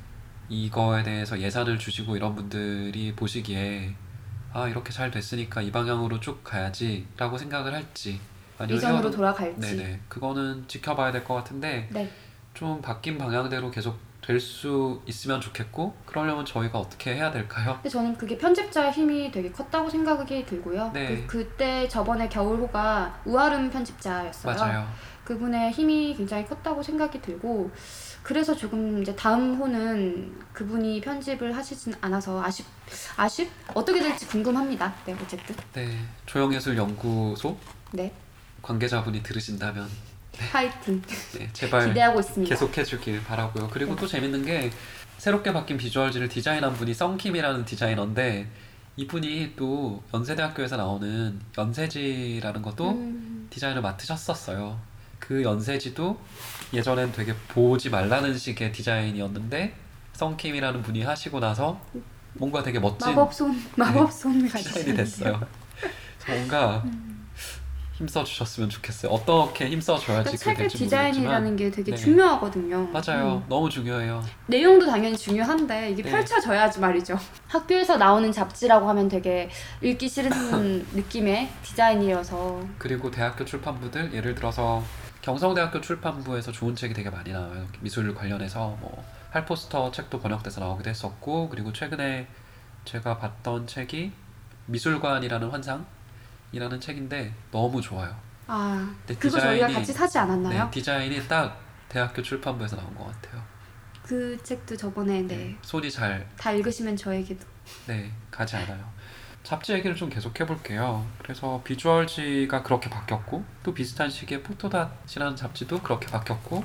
이거에 0.48 1.02
대해서 1.02 1.40
예산을 1.40 1.78
주시고 1.78 2.16
이런 2.16 2.36
분들이 2.36 3.12
보시기에 3.16 3.94
아 4.54 4.68
이렇게 4.68 4.92
잘 4.92 5.10
됐으니까 5.10 5.60
이 5.60 5.70
방향으로 5.72 6.20
쭉 6.20 6.42
가야지라고 6.44 7.36
생각을 7.36 7.74
할지 7.74 8.20
아니면 8.56 8.76
예전으로 8.76 9.10
헤어는- 9.10 9.14
돌아갈지. 9.16 9.60
네네 9.76 10.00
그거는 10.08 10.64
지켜봐야 10.68 11.10
될 11.10 11.24
것 11.24 11.34
같은데 11.34 11.88
네. 11.90 12.08
좀 12.54 12.80
바뀐 12.80 13.18
방향대로 13.18 13.70
계속 13.72 13.98
될 14.22 14.40
수 14.40 15.02
있으면 15.06 15.38
좋겠고 15.40 15.94
그러려면 16.06 16.46
저희가 16.46 16.78
어떻게 16.78 17.14
해야 17.14 17.30
될까요? 17.30 17.74
근데 17.74 17.88
저는 17.90 18.16
그게 18.16 18.38
편집자의 18.38 18.92
힘이 18.92 19.30
되게 19.30 19.50
컸다고 19.50 19.90
생각이 19.90 20.46
들고요. 20.46 20.90
네. 20.94 21.26
그, 21.26 21.26
그때 21.26 21.86
저번에 21.88 22.26
겨울호가 22.30 23.20
우아름 23.26 23.68
편집자였어요. 23.70 24.54
맞아요. 24.56 24.88
그분의 25.24 25.72
힘이 25.72 26.14
굉장히 26.16 26.46
컸다고 26.46 26.82
생각이 26.82 27.20
들고 27.20 27.70
그래서 28.24 28.56
조금 28.56 29.02
이제 29.02 29.14
다음 29.14 29.54
호는 29.56 30.34
그분이 30.54 31.02
편집을 31.02 31.54
하시진 31.54 31.94
않아서 32.00 32.42
아쉽 32.42 32.64
아쉽 33.18 33.50
어떻게 33.74 34.00
될지 34.00 34.26
궁금합니다. 34.26 34.94
네 35.04 35.14
어쨌든 35.22 35.54
네 35.74 35.98
조영예술 36.24 36.74
연구소 36.74 37.56
네 37.92 38.10
관계자분이 38.62 39.22
들으신다면 39.22 39.86
파이팅 40.50 41.02
네, 41.38 41.50
제발 41.52 41.88
기대하고 41.88 42.20
있습니다. 42.20 42.48
계속해주길 42.48 43.22
바라고요. 43.24 43.68
그리고 43.70 43.94
네. 43.94 44.00
또 44.00 44.06
재밌는 44.06 44.46
게 44.46 44.70
새롭게 45.18 45.52
바뀐 45.52 45.76
비주얼지를 45.76 46.28
디자인한 46.28 46.72
분이 46.72 46.94
썬킴이라는 46.94 47.66
디자이너인데 47.66 48.48
이분이 48.96 49.52
또 49.54 50.02
연세대학교에서 50.14 50.78
나오는 50.78 51.38
연세지라는 51.58 52.62
것도 52.62 52.90
음, 52.92 53.48
디자인을 53.50 53.82
맡으셨었어요. 53.82 54.93
그 55.26 55.42
연세지도 55.42 56.18
예전엔 56.74 57.12
되게 57.12 57.34
보지 57.48 57.88
말라는 57.88 58.36
식의 58.36 58.72
디자인이었는데 58.72 59.74
썬킴이라는 60.12 60.82
분이 60.82 61.02
하시고 61.02 61.40
나서 61.40 61.80
뭔가 62.34 62.62
되게 62.62 62.78
멋진 62.78 63.08
마법손 63.08 63.62
마법손 63.76 64.48
같이 64.50 64.64
디자인이 64.64 64.96
됐어요. 64.96 65.40
뭔가 66.26 66.84
힘써 67.94 68.24
주셨으면 68.24 68.68
좋겠어요. 68.68 69.12
어떻게 69.12 69.68
힘써 69.68 69.96
줘야지 69.96 70.36
그러니까 70.36 70.36
책의 70.36 70.68
디자인이라는 70.68 71.56
게 71.56 71.70
되게 71.70 71.92
네. 71.92 71.96
중요하거든요. 71.96 72.88
맞아요. 72.92 73.36
음. 73.36 73.44
너무 73.48 73.70
중요해요. 73.70 74.22
내용도 74.46 74.84
당연히 74.84 75.16
중요한데 75.16 75.92
이게 75.92 76.02
네. 76.02 76.10
펼쳐져야지 76.10 76.80
말이죠. 76.80 77.16
학교에서 77.46 77.96
나오는 77.96 78.30
잡지라고 78.32 78.88
하면 78.88 79.08
되게 79.08 79.48
읽기 79.80 80.08
싫은 80.08 80.86
느낌의 80.92 81.48
디자인이어서 81.62 82.62
그리고 82.78 83.10
대학교 83.12 83.44
출판부들 83.44 84.12
예를 84.12 84.34
들어서 84.34 84.82
경성대학교 85.24 85.80
출판부에서 85.80 86.52
좋은 86.52 86.76
책이 86.76 86.92
되게 86.92 87.08
많이 87.08 87.32
나와요. 87.32 87.66
미술 87.80 88.14
관련해서 88.14 88.76
뭐 88.78 89.02
할포스터 89.30 89.90
책도 89.90 90.20
번역돼서 90.20 90.60
나오기도 90.60 90.90
했었고 90.90 91.48
그리고 91.48 91.72
최근에 91.72 92.28
제가 92.84 93.16
봤던 93.16 93.66
책이 93.66 94.12
미술관이라는 94.66 95.48
환상이라는 95.48 96.78
책인데 96.78 97.32
너무 97.50 97.80
좋아요. 97.80 98.14
아 98.46 98.94
근데 99.06 99.18
그거 99.18 99.40
저희가 99.40 99.66
디자인이- 99.68 99.72
같이 99.74 99.92
사지 99.94 100.18
않았나요? 100.18 100.64
네, 100.64 100.70
디자인이 100.70 101.26
딱 101.26 101.58
대학교 101.88 102.20
출판부에서 102.20 102.76
나온 102.76 102.94
것 102.94 103.06
같아요. 103.06 103.42
그 104.02 104.36
책도 104.42 104.76
저번에 104.76 105.22
네. 105.22 105.56
손이 105.62 105.90
잘 105.90 106.28
다 106.36 106.52
읽으시면 106.52 106.94
저에게도 106.98 107.46
네, 107.86 108.12
가지 108.30 108.56
않아요. 108.56 108.92
잡지 109.44 109.72
얘기를 109.74 109.94
좀 109.94 110.08
계속 110.08 110.38
해볼게요. 110.40 111.06
그래서 111.22 111.60
비주얼지가 111.64 112.62
그렇게 112.62 112.88
바뀌었고 112.88 113.44
또 113.62 113.74
비슷한 113.74 114.08
시기에 114.10 114.42
포토닷이라는 114.42 115.36
잡지도 115.36 115.80
그렇게 115.80 116.06
바뀌었고 116.06 116.64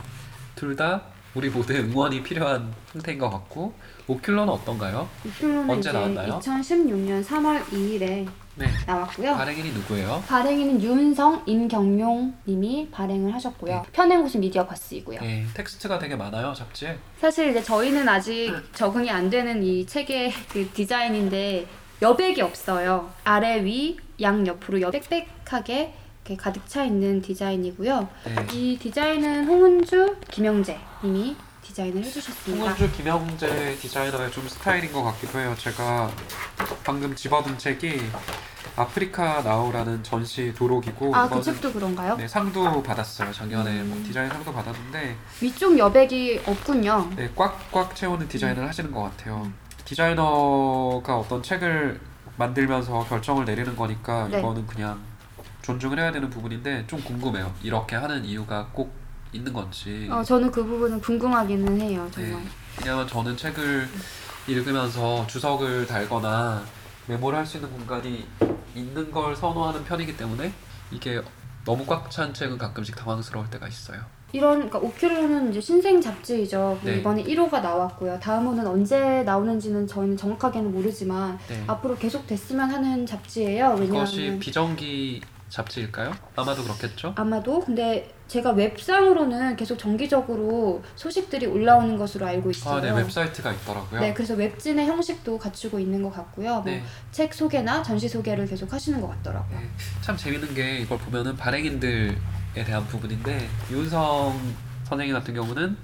둘 0.55 0.75
다 0.75 1.01
우리 1.35 1.49
모두의 1.49 1.81
응원이 1.81 2.23
필요한 2.23 2.73
상태인 2.91 3.19
것 3.19 3.29
같고 3.29 3.73
오큘러는 4.07 4.49
어떤가요? 4.49 5.07
이표는 5.25 5.69
언제 5.69 5.91
나왔나요? 5.91 6.39
2016년 6.39 7.23
3월 7.23 7.63
2일에 7.65 8.27
네, 8.55 8.67
나왔고요. 8.87 9.35
발행인이 9.35 9.71
누구예요? 9.73 10.23
발행인은 10.27 10.81
윤성 10.81 11.43
임경용 11.45 12.33
님이 12.47 12.89
발행을 12.91 13.33
하셨고요. 13.33 13.85
편행 13.93 14.21
곳은 14.23 14.39
미디어 14.41 14.65
바스이고요. 14.65 15.21
네, 15.21 15.45
텍스트가 15.53 15.99
되게 15.99 16.15
많아요 16.15 16.53
잡지에. 16.53 16.97
사실 17.21 17.51
이제 17.51 17.61
저희는 17.61 18.09
아직 18.09 18.51
적응이 18.73 19.09
안 19.11 19.29
되는 19.29 19.61
이 19.63 19.85
책의 19.85 20.33
그 20.51 20.67
디자인인데 20.73 21.67
여백이 22.01 22.41
없어요. 22.41 23.09
아래 23.23 23.63
위 23.63 23.97
양 24.21 24.45
옆으로 24.45 24.81
여 24.81 24.91
빽빽하게 24.91 25.93
이렇게 26.25 26.35
가득 26.41 26.67
차 26.67 26.83
있는 26.83 27.21
디자인이고요. 27.21 28.07
네. 28.25 28.47
이 28.53 28.77
디자인은 28.77 29.47
홍은주, 29.47 30.17
김영재 30.29 30.77
님이 31.03 31.35
디자인을 31.63 32.03
해주셨습니다. 32.03 32.63
홍은주 32.63 32.91
김영재 32.91 33.77
디자이너의 33.81 34.31
좀 34.31 34.47
스타일인 34.47 34.91
것 34.91 35.03
같기도 35.03 35.39
해요. 35.39 35.55
제가 35.57 36.11
방금 36.83 37.15
집어든 37.15 37.57
책이 37.57 38.01
아프리카 38.75 39.41
나우라는 39.41 40.03
전시 40.03 40.53
도록이고 40.53 41.15
아, 41.15 41.27
그 41.27 41.41
책도 41.41 41.73
그런가요? 41.73 42.15
네, 42.17 42.27
상도 42.27 42.81
받았어요. 42.83 43.31
작년에 43.31 43.81
음. 43.81 43.89
뭐 43.89 44.03
디자인 44.03 44.29
상도 44.29 44.53
받았는데 44.53 45.15
위쪽 45.41 45.77
여백이 45.77 46.41
없군요. 46.45 47.09
네, 47.15 47.29
꽉꽉 47.35 47.95
채우는 47.95 48.27
디자인을 48.27 48.67
하시는 48.67 48.91
것 48.91 49.01
같아요. 49.03 49.51
음. 49.89 49.95
디자이너가 49.95 51.17
어떤 51.17 51.41
책을 51.41 51.99
만들면서 52.37 53.05
결정을 53.05 53.45
내리는 53.45 53.75
거니까 53.75 54.27
네. 54.29 54.39
이거는 54.39 54.65
그냥 54.67 54.99
존중을 55.63 55.99
해야 55.99 56.11
되는 56.11 56.29
부분인데 56.29 56.85
좀 56.87 57.01
궁금해요. 57.03 57.53
이렇게 57.63 57.95
하는 57.95 58.23
이유가 58.23 58.67
꼭 58.71 58.93
있는 59.33 59.51
건지. 59.51 60.07
어, 60.11 60.23
저는 60.23 60.51
그 60.51 60.63
부분은 60.63 61.01
궁금하기는 61.01 61.81
해요, 61.81 62.09
네. 62.15 62.29
정말. 62.29 62.43
왜냐면 62.79 63.07
저는 63.07 63.35
책을 63.35 63.87
읽으면서 64.47 65.25
주석을 65.27 65.85
달거나 65.85 66.63
메모를 67.07 67.39
할 67.39 67.45
수 67.45 67.57
있는 67.57 67.69
공간이 67.71 68.27
있는 68.75 69.11
걸 69.11 69.35
선호하는 69.35 69.83
편이기 69.83 70.15
때문에 70.17 70.53
이게 70.91 71.21
너무 71.65 71.85
꽉 71.85 72.09
찬 72.09 72.33
책은 72.33 72.57
가끔씩 72.57 72.95
당황스러울 72.95 73.49
때가 73.49 73.67
있어요. 73.67 73.99
이런 74.31 74.69
그러니까 74.69 74.79
오큐로는 74.79 75.49
이제 75.51 75.61
신생 75.61 75.99
잡지이죠. 76.01 76.79
네. 76.83 76.97
이번에 76.97 77.23
1호가 77.23 77.61
나왔고요. 77.61 78.19
다음호는 78.19 78.67
언제 78.67 79.23
나오는지는 79.23 79.87
저희는 79.87 80.17
정확하게는 80.17 80.71
모르지만 80.71 81.39
네. 81.47 81.63
앞으로 81.67 81.95
계속 81.97 82.27
됐으면 82.27 82.69
하는 82.69 83.05
잡지예요. 83.05 83.77
이것이 83.81 84.17
왜냐하면 84.17 84.39
비정기 84.39 85.21
잡지일까요? 85.49 86.13
아마도 86.35 86.63
그렇겠죠. 86.63 87.13
아마도 87.15 87.59
근데 87.59 88.13
제가 88.27 88.51
웹상으로는 88.51 89.55
계속 89.55 89.77
정기적으로 89.77 90.83
소식들이 90.95 91.47
올라오는 91.47 91.97
것으로 91.97 92.27
알고 92.27 92.51
있어요. 92.51 92.77
아, 92.77 92.81
네 92.81 92.91
웹사이트가 92.91 93.51
있더라고요. 93.53 93.99
네, 93.99 94.13
그래서 94.13 94.35
웹진의 94.35 94.85
형식도 94.85 95.39
갖추고 95.39 95.79
있는 95.79 96.03
것 96.03 96.11
같고요. 96.13 96.53
뭐 96.53 96.63
네. 96.65 96.83
책 97.11 97.33
소개나 97.33 97.81
전시 97.81 98.07
소개를 98.07 98.45
계속 98.45 98.71
하시는 98.71 99.01
것 99.01 99.07
같더라고요. 99.07 99.59
네, 99.59 99.65
참 100.01 100.15
재밌는 100.15 100.53
게 100.53 100.77
이걸 100.77 100.99
보면은 100.99 101.35
발행인들 101.35 102.15
에 102.55 102.63
대한 102.63 102.85
부분인데 102.87 103.47
윤성 103.71 104.55
선생님 104.85 105.13
같은 105.15 105.33
경우는 105.33 105.77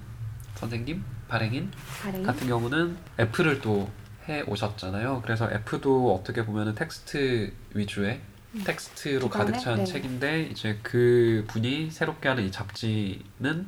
선생님 0.55 1.03
발행인 1.27 1.71
발행. 2.01 2.23
같은 2.23 2.47
경우는 2.47 2.97
F를 3.17 3.61
또 3.61 3.89
해 4.27 4.41
오셨잖아요. 4.47 5.21
그래서 5.23 5.47
F도 5.51 6.15
어떻게 6.15 6.43
보면은 6.43 6.73
텍스트 6.73 7.53
위주의 7.75 8.19
텍스트로 8.63 9.29
기반의? 9.29 9.51
가득 9.53 9.59
찬 9.63 9.75
네. 9.77 9.83
책인데 9.85 10.43
이제 10.43 10.79
그 10.81 11.45
분이 11.47 11.91
새롭게 11.91 12.29
하는 12.29 12.43
이 12.43 12.51
잡지는 12.51 13.67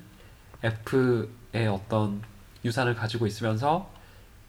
F의 0.63 1.67
어떤 1.67 2.23
유산을 2.65 2.95
가지고 2.95 3.27
있으면서 3.27 3.91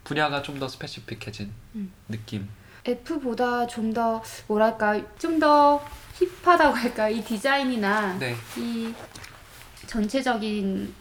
분야가 0.04 0.40
좀 0.42 0.58
더 0.58 0.66
specific해진 0.68 1.52
음. 1.74 1.92
느낌. 2.08 2.48
F보다 2.86 3.66
좀 3.66 3.92
더 3.92 4.22
뭐랄까 4.46 4.98
좀 5.18 5.38
더 5.38 5.84
힙하다고 6.18 6.74
할까 6.76 7.08
이 7.08 7.22
디자인이나 7.22 8.18
네, 8.18 8.34
이 8.56 8.92
전체적인 9.86 10.94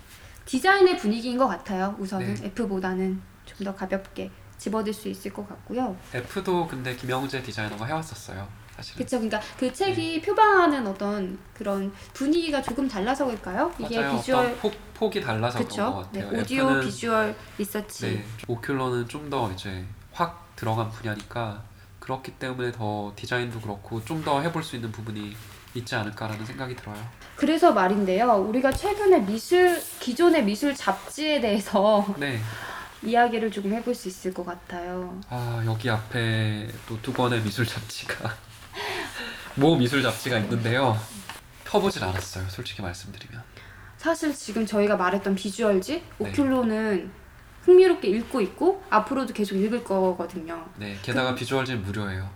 디자인의 0.45 0.97
분위기인 0.97 1.37
것 1.37 1.47
같아요. 1.47 1.95
우선은 1.99 2.35
네. 2.35 2.45
F보다는 2.47 3.21
좀 3.45 3.65
더 3.65 3.73
가볍게 3.73 4.29
집어들 4.57 4.93
수 4.93 5.07
있을 5.07 5.33
것 5.33 5.47
같고요. 5.47 5.95
F도 6.13 6.67
근데 6.67 6.95
김영재 6.95 7.41
디자이너가 7.41 7.85
해왔었어요. 7.85 8.47
사실은. 8.75 8.97
그쵸, 9.03 9.17
그러니까 9.19 9.39
그 9.57 9.65
네. 9.65 9.73
책이 9.73 10.21
표방하는 10.21 10.85
어떤 10.85 11.39
그런 11.55 11.91
분위기가 12.13 12.61
조금 12.61 12.87
달라서일까요? 12.87 13.73
이게 13.79 13.99
맞아요. 13.99 14.17
비주얼 14.17 14.55
폭, 14.57 14.73
폭이 14.93 15.21
달라서 15.21 15.59
그런 15.65 15.93
것 15.93 16.01
그쵸? 16.03 16.09
네, 16.11 16.21
같아요. 16.23 16.39
오디오 16.41 16.63
F는 16.69 16.81
비주얼 16.81 17.35
리서치. 17.57 18.05
네, 18.05 18.25
오큘러는 18.47 19.09
좀 19.09 19.29
더 19.29 19.51
이제 19.51 19.83
확 20.11 20.45
들어간 20.55 20.89
분야니까 20.91 21.63
그렇기 22.07 22.31
때문에 22.33 22.71
더 22.71 23.11
디자인도 23.17 23.59
그렇고 23.59 24.03
좀 24.05 24.23
더 24.23 24.41
해볼 24.41 24.63
수 24.63 24.75
있는 24.77 24.91
부분이 24.93 25.35
있지 25.75 25.95
않을까라는 25.95 26.45
생각이 26.45 26.75
들어요. 26.75 26.95
그래서 27.35 27.71
말인데요. 27.73 28.33
우리가 28.33 28.71
최근에 28.71 29.19
미술 29.21 29.79
기존의 29.99 30.43
미술 30.45 30.73
잡지에 30.73 31.39
대해서 31.41 32.05
네, 32.17 32.39
이야기를 33.03 33.51
조금 33.51 33.73
해볼 33.73 33.93
수 33.93 34.07
있을 34.07 34.33
것 34.33 34.45
같아요. 34.45 35.19
아 35.29 35.61
여기 35.65 35.89
앞에 35.89 36.67
또 36.87 36.97
두 37.01 37.13
권의 37.13 37.41
미술 37.41 37.65
잡지가 37.65 38.33
모 39.55 39.75
미술 39.75 40.01
잡지가 40.01 40.39
있는데요. 40.39 40.97
펴보질 41.65 42.03
않았어요. 42.05 42.47
솔직히 42.49 42.81
말씀드리면. 42.81 43.41
사실 43.97 44.33
지금 44.33 44.65
저희가 44.65 44.95
말했던 44.95 45.35
비주얼지 45.35 46.03
네. 46.19 46.31
오큘로는 46.31 47.09
흥미롭게 47.67 48.07
읽고 48.07 48.39
있고 48.41 48.81
앞으로도 48.89 49.33
계속 49.33 49.55
읽을 49.55 49.83
거거든요. 49.83 50.65
네, 50.77 50.97
게다가 51.01 51.35
비주얼진 51.35 51.83
무료예요. 51.83 52.27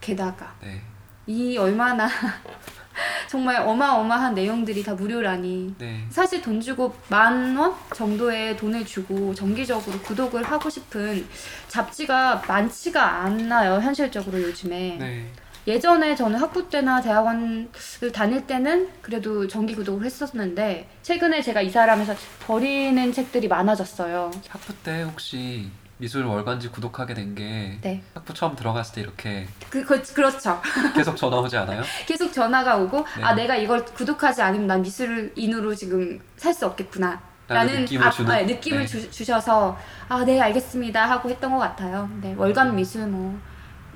게다가 0.00 0.52
네, 0.60 0.82
이 1.28 1.56
얼마나 1.56 2.08
정말 3.30 3.56
어마어마한 3.62 4.34
내용들이 4.34 4.82
다 4.82 4.94
무료라니 4.94 5.76
네, 5.78 6.04
사실 6.10 6.42
돈 6.42 6.60
주고 6.60 6.94
만 7.08 7.56
원 7.56 7.72
정도의 7.94 8.56
돈을 8.56 8.84
주고 8.84 9.32
정기적으로 9.32 9.98
구독을 10.00 10.42
하고 10.42 10.68
싶은 10.68 11.24
잡지가 11.68 12.42
많지가 12.48 13.22
않나요 13.22 13.80
현실적으로 13.80 14.42
요즘에 14.42 14.96
네. 14.98 15.32
예전에 15.66 16.16
저는 16.16 16.40
학부 16.40 16.68
때나 16.68 17.00
대학원을 17.00 17.68
다닐 18.12 18.46
때는 18.46 18.88
그래도 19.00 19.46
정기 19.46 19.74
구독을 19.76 20.04
했었는데 20.04 20.88
최근에 21.02 21.40
제가 21.42 21.60
이사람에서 21.60 22.14
버리는 22.46 23.12
책들이 23.12 23.46
많아졌어요. 23.48 24.30
학부 24.48 24.74
때 24.82 25.02
혹시 25.02 25.70
미술 25.98 26.24
월간지 26.24 26.68
구독하게 26.70 27.14
된게 27.14 27.78
네, 27.80 28.02
학부 28.12 28.34
처음 28.34 28.56
들어갔을 28.56 28.96
때 28.96 29.00
이렇게 29.02 29.46
그, 29.70 29.84
그 29.84 30.02
그렇죠. 30.02 30.60
계속 30.96 31.16
전화 31.16 31.38
오지 31.38 31.56
않아요? 31.56 31.82
계속 32.08 32.32
전화가 32.32 32.76
오고 32.78 33.06
네. 33.18 33.22
아 33.22 33.34
내가 33.34 33.54
이걸 33.54 33.84
구독하지 33.84 34.42
않으면 34.42 34.66
난 34.66 34.82
미술인으로 34.82 35.74
지금 35.76 36.18
살 36.36 36.52
수 36.54 36.66
없겠구나. 36.66 37.20
라는 37.48 37.80
느낌을 37.82 38.06
아, 38.06 38.10
주는 38.10 38.30
아, 38.30 38.40
느낌을 38.42 38.80
네. 38.80 38.86
주, 38.86 39.10
주셔서 39.10 39.76
아 40.08 40.24
네 40.24 40.40
알겠습니다 40.40 41.08
하고 41.08 41.28
했던 41.30 41.52
것 41.52 41.58
같아요. 41.58 42.08
네 42.20 42.34
월간 42.36 42.74
미술 42.74 43.06
뭐 43.06 43.38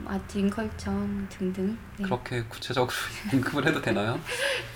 아트 0.08 0.48
컬처 0.48 0.90
등등 1.28 1.76
네. 1.96 2.04
그렇게 2.04 2.42
구체적으로 2.44 2.92
언급을 3.32 3.66
해도 3.66 3.80
되나요? 3.80 4.18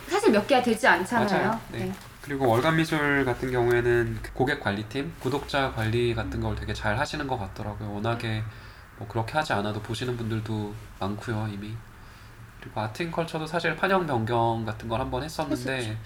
사실 0.08 0.30
몇 0.30 0.46
개가 0.46 0.62
되지 0.62 0.86
않잖아요. 0.86 1.28
맞아요. 1.28 1.60
네. 1.72 1.92
그리고 2.22 2.48
월간 2.48 2.76
미술 2.76 3.24
같은 3.24 3.50
경우에는 3.50 4.18
그 4.22 4.32
고객 4.32 4.60
관리팀, 4.60 5.14
구독자 5.20 5.72
관리 5.72 6.14
같은 6.14 6.40
걸 6.40 6.54
되게 6.54 6.74
잘 6.74 6.98
하시는 6.98 7.26
것 7.26 7.38
같더라고요. 7.38 7.94
워낙에 7.94 8.42
뭐 8.98 9.08
그렇게 9.08 9.32
하지 9.32 9.52
않아도 9.54 9.80
보시는 9.80 10.16
분들도 10.16 10.74
많고요 10.98 11.48
이미. 11.52 11.74
그리고 12.60 12.80
아트인 12.80 13.10
컬처도 13.10 13.46
사실 13.46 13.74
판형 13.74 14.06
변경 14.06 14.64
같은 14.66 14.88
걸 14.88 15.00
한번 15.00 15.22
했었는데 15.22 15.98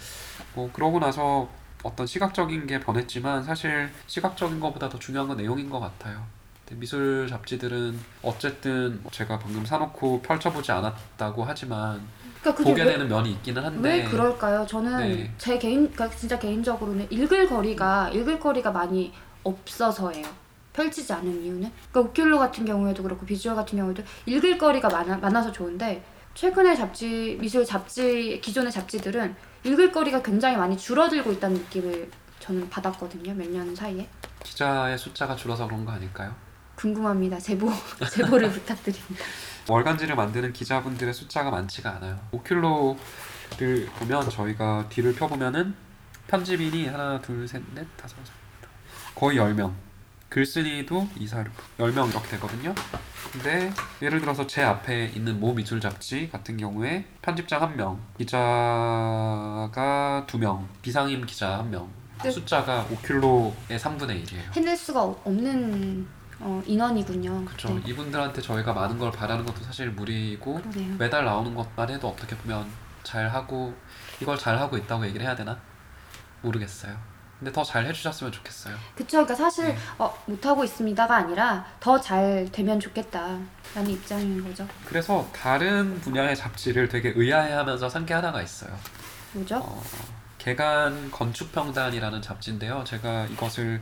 뭐 0.54 0.70
그러고 0.72 1.00
나서 1.00 1.48
어떤 1.82 2.06
시각적인 2.06 2.66
게 2.66 2.80
변했지만 2.80 3.42
사실 3.42 3.90
시각적인 4.06 4.60
것보다 4.60 4.88
더 4.88 4.98
중요한 4.98 5.28
건 5.28 5.36
내용인 5.36 5.68
것 5.68 5.80
같아요. 5.80 6.24
근데 6.66 6.80
미술 6.80 7.26
잡지들은 7.28 7.98
어쨌든 8.22 9.00
제가 9.10 9.38
방금 9.38 9.64
사놓고 9.66 10.22
펼쳐보지 10.22 10.72
않았다고 10.72 11.44
하지만 11.44 12.00
그러니까 12.40 12.64
보게 12.64 12.82
왜, 12.82 12.92
되는 12.92 13.08
면이 13.08 13.32
있기는 13.32 13.62
한데 13.62 13.88
왜 13.88 14.04
그럴까요? 14.04 14.66
저는 14.66 14.98
네. 14.98 15.34
제 15.38 15.58
개인, 15.58 15.90
그러니까 15.92 16.16
진짜 16.16 16.38
개인적으로는 16.38 17.06
읽을 17.10 17.48
거리가 17.48 18.10
읽을 18.10 18.38
거리가 18.38 18.70
많이 18.70 19.12
없어서예요. 19.42 20.26
펼치지 20.72 21.12
않은 21.12 21.42
이유는. 21.44 21.70
그러니까 21.92 22.12
오큘로 22.12 22.38
같은 22.38 22.64
경우에도 22.64 23.02
그렇고 23.02 23.24
비주얼 23.24 23.54
같은 23.54 23.78
경우에도 23.78 24.02
읽을 24.26 24.58
거리가 24.58 24.88
많아, 24.88 25.18
많아서 25.18 25.52
좋은데 25.52 26.02
최근에 26.34 26.74
잡지 26.74 27.38
미술 27.40 27.64
잡지 27.64 28.40
기존의 28.42 28.72
잡지들은 28.72 29.36
읽을 29.64 29.92
거리가 29.92 30.22
굉장히 30.22 30.56
많이 30.56 30.76
줄어들고 30.76 31.30
있다는 31.32 31.56
느낌을 31.58 32.10
저는 32.40 32.68
받았거든요. 32.70 33.32
몇 33.34 33.46
년 33.48 33.74
사이에. 33.74 34.08
기자의 34.42 34.98
숫자가 34.98 35.36
줄어서 35.36 35.66
그런 35.66 35.84
거 35.84 35.92
아닐까요? 35.92 36.34
궁금합니다. 36.76 37.38
제보 37.38 37.70
제보를 38.12 38.50
부탁드립니다. 38.50 39.24
월간지를 39.68 40.14
만드는 40.14 40.52
기자분들의 40.52 41.12
숫자가 41.14 41.50
많지가 41.50 41.96
않아요. 41.96 42.18
오큘로를 42.32 43.88
보면 43.98 44.28
저희가 44.30 44.86
뒤를 44.88 45.14
펴보면은 45.14 45.74
편집인이 46.26 46.86
하나, 46.88 47.20
둘, 47.20 47.46
셋, 47.46 47.62
넷, 47.74 47.86
다섯, 47.96 48.16
여섯, 48.20 48.32
거의 49.14 49.38
10명. 49.38 49.72
글쓴이도 50.28 51.08
2, 51.16 51.26
4, 51.28 51.40
6, 51.44 51.78
10명 51.78 52.10
이렇게 52.10 52.28
되거든요. 52.30 52.74
근데 53.32 53.72
예를 54.02 54.20
들어서 54.20 54.46
제 54.46 54.62
앞에 54.62 55.12
있는 55.14 55.38
모 55.38 55.54
미술 55.54 55.80
잡지 55.80 56.28
같은 56.30 56.56
경우에 56.56 57.06
편집장 57.22 57.76
1명, 57.76 57.98
기자가 58.18 60.24
2명, 60.26 60.64
비상임 60.82 61.24
기자 61.24 61.64
1명. 61.70 61.86
네. 62.22 62.30
숫자가 62.30 62.86
오큘로의 62.90 63.78
3분의 63.78 64.24
1이에요. 64.24 64.56
해낼 64.56 64.76
수가 64.76 65.02
없는 65.02 66.06
어, 66.44 66.62
인원이군요. 66.66 67.44
그렇죠. 67.46 67.68
네, 67.74 67.82
이분들한테 67.86 68.42
저희가 68.42 68.72
많은 68.74 68.98
걸 68.98 69.10
바라는 69.10 69.44
것도 69.46 69.62
사실 69.64 69.90
무리고 69.90 70.54
그러네요. 70.60 70.94
매달 70.98 71.24
나오는 71.24 71.54
것만 71.54 71.88
해도 71.90 72.08
어떻게 72.08 72.36
보면 72.36 72.66
잘 73.02 73.28
하고 73.30 73.74
이걸 74.20 74.38
잘 74.38 74.58
하고 74.58 74.76
있다고 74.76 75.06
얘기를 75.06 75.24
해야 75.24 75.34
되나 75.34 75.58
모르겠어요. 76.42 76.94
근데 77.38 77.50
더 77.50 77.64
잘 77.64 77.84
해주셨으면 77.86 78.30
좋겠어요. 78.32 78.76
그쵸. 78.94 79.08
그러니까 79.24 79.34
사실 79.34 79.66
네. 79.68 79.76
어, 79.98 80.14
못하고 80.26 80.64
있습니다가 80.64 81.16
아니라 81.16 81.64
더 81.80 81.98
잘 82.00 82.48
되면 82.52 82.78
좋겠다라는 82.78 83.88
입장인 83.88 84.44
거죠. 84.44 84.66
그래서 84.86 85.26
다른 85.34 85.98
분야의 86.00 86.36
잡지를 86.36 86.88
되게 86.88 87.12
의아해하면서 87.16 87.88
산 87.88 88.04
게 88.06 88.12
하나가 88.14 88.40
있어요. 88.42 88.70
뭐죠? 89.32 89.56
어, 89.56 89.82
개간 90.38 91.10
건축평단이라는 91.10 92.20
잡지인데요. 92.22 92.84
제가 92.84 93.24
이것을 93.26 93.80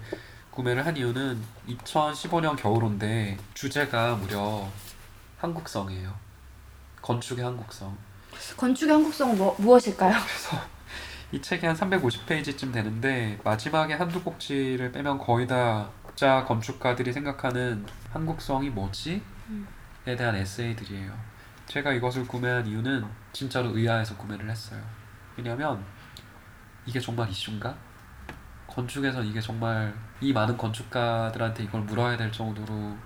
구매를 0.52 0.84
한 0.84 0.96
이유는 0.96 1.42
2015년 1.66 2.56
겨울인데 2.56 3.38
주제가 3.54 4.16
무려 4.16 4.68
한국성이에요. 5.38 6.14
건축의 7.00 7.42
한국성. 7.42 7.96
건축의 8.58 8.92
한국성은 8.92 9.38
뭐, 9.38 9.56
무엇일까요? 9.58 10.12
그래서 10.12 10.62
이 11.32 11.40
책이 11.40 11.64
한 11.64 11.74
350페이지쯤 11.74 12.70
되는데 12.70 13.40
마지막에 13.42 13.94
한두 13.94 14.22
꼭지를 14.22 14.92
빼면 14.92 15.18
거의 15.18 15.46
다자 15.46 16.44
건축가들이 16.46 17.14
생각하는 17.14 17.86
한국성이 18.12 18.68
뭐지? 18.68 19.22
음. 19.48 19.66
에 20.06 20.16
대한 20.16 20.34
에세이들이에요. 20.34 21.12
제가 21.66 21.92
이것을 21.92 22.26
구매한 22.26 22.66
이유는 22.66 23.06
진짜로 23.32 23.74
의아해서 23.74 24.16
구매를 24.18 24.50
했어요. 24.50 24.82
왜냐면 25.38 25.82
이게 26.84 27.00
정말 27.00 27.30
이슈인가? 27.30 27.74
건축에선 28.74 29.26
이게 29.26 29.40
정말 29.40 29.94
이 30.20 30.32
많은 30.32 30.56
건축가들한테 30.56 31.64
이걸 31.64 31.82
물어야 31.82 32.16
될 32.16 32.32
정도로 32.32 32.96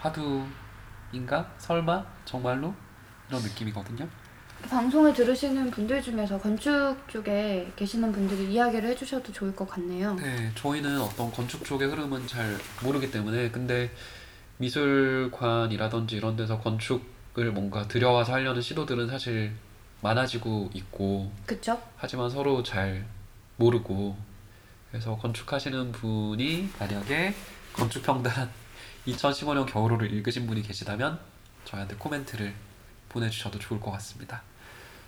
화두인가? 0.00 1.48
설마? 1.58 2.04
정말로? 2.24 2.74
이런 3.28 3.40
느낌이거든요. 3.42 4.08
방송을 4.68 5.12
들으시는 5.12 5.70
분들 5.70 6.02
중에서 6.02 6.38
건축 6.38 6.96
쪽에 7.08 7.72
계시는 7.76 8.12
분들이 8.12 8.52
이야기를 8.52 8.90
해주셔도 8.90 9.32
좋을 9.32 9.54
것 9.54 9.68
같네요. 9.68 10.14
네, 10.14 10.50
저희는 10.54 11.00
어떤 11.00 11.30
건축 11.32 11.64
쪽의 11.64 11.88
흐름은 11.88 12.26
잘 12.26 12.56
모르기 12.82 13.10
때문에 13.10 13.50
근데 13.50 13.90
미술관이라든지 14.58 16.16
이런 16.16 16.36
데서 16.36 16.60
건축을 16.60 17.50
뭔가 17.52 17.86
들여와서 17.88 18.34
하려는 18.34 18.60
시도들은 18.60 19.08
사실 19.08 19.52
많아지고 20.00 20.70
있고 20.74 21.32
그쵸? 21.46 21.80
하지만 21.96 22.30
서로 22.30 22.62
잘 22.62 23.04
모르고 23.56 24.16
그래서 24.92 25.16
건축하시는 25.16 25.90
분이 25.90 26.68
만약에 26.78 27.34
건축평단 27.72 28.50
2015년 29.08 29.66
겨울호를 29.66 30.12
읽으신 30.12 30.46
분이 30.46 30.60
계시다면 30.62 31.18
저희한테 31.64 31.96
코멘트를 31.96 32.54
보내주셔도 33.08 33.58
좋을 33.58 33.80
것 33.80 33.90
같습니다. 33.92 34.42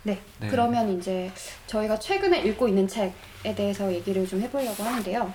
네. 0.01 0.19
네. 0.39 0.47
그러면 0.47 0.97
이제 0.97 1.31
저희가 1.67 1.99
최근에 1.99 2.41
읽고 2.41 2.67
있는 2.67 2.87
책에 2.87 3.53
대해서 3.55 3.93
얘기를 3.93 4.27
좀 4.27 4.41
해보려고 4.41 4.83
하는데요. 4.83 5.31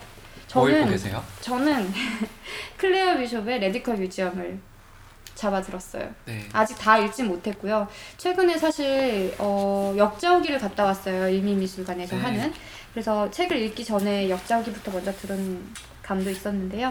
뭐 0.55 0.69
읽고 0.69 0.79
저는 0.81 0.91
계세요? 0.91 1.25
저는 1.41 1.93
클레어 2.77 3.19
비숍의 3.19 3.61
Radical 3.61 3.97
Museum을 3.99 4.59
잡아들었어요. 5.41 6.13
네. 6.27 6.47
아직 6.53 6.77
다 6.77 6.99
읽진 6.99 7.29
못했고요. 7.29 7.89
최근에 8.19 8.59
사실 8.59 9.35
어, 9.39 9.95
역자오기를 9.97 10.59
갔다 10.59 10.85
왔어요. 10.85 11.29
일미미술관에서 11.29 12.17
네. 12.17 12.23
하는. 12.23 12.53
그래서 12.93 13.31
책을 13.31 13.57
읽기 13.57 13.85
전에 13.85 14.29
역자오기부터 14.31 14.91
먼저 14.91 15.13
들은 15.13 15.65
감도 16.03 16.31
있었는데요. 16.31 16.91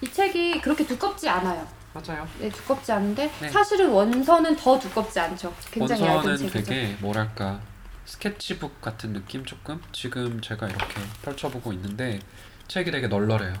이 0.00 0.10
책이 0.10 0.60
그렇게 0.60 0.86
두껍지 0.86 1.28
않아요. 1.28 1.66
맞아요. 1.94 2.28
네, 2.38 2.50
두껍지 2.50 2.92
않은데 2.92 3.30
네. 3.40 3.48
사실은 3.48 3.88
원서는 3.90 4.56
더 4.56 4.78
두껍지 4.78 5.18
않죠. 5.18 5.54
굉장히 5.70 6.02
얇은 6.02 6.14
원서는 6.14 6.36
책이죠. 6.36 6.62
되게 6.64 6.96
뭐랄까 7.00 7.60
스케치북 8.04 8.80
같은 8.80 9.12
느낌 9.12 9.44
조금 9.44 9.80
지금 9.92 10.40
제가 10.40 10.66
이렇게 10.68 11.00
펼쳐보고 11.22 11.72
있는데 11.72 12.18
책이 12.68 12.90
되게 12.90 13.08
널널해요. 13.08 13.54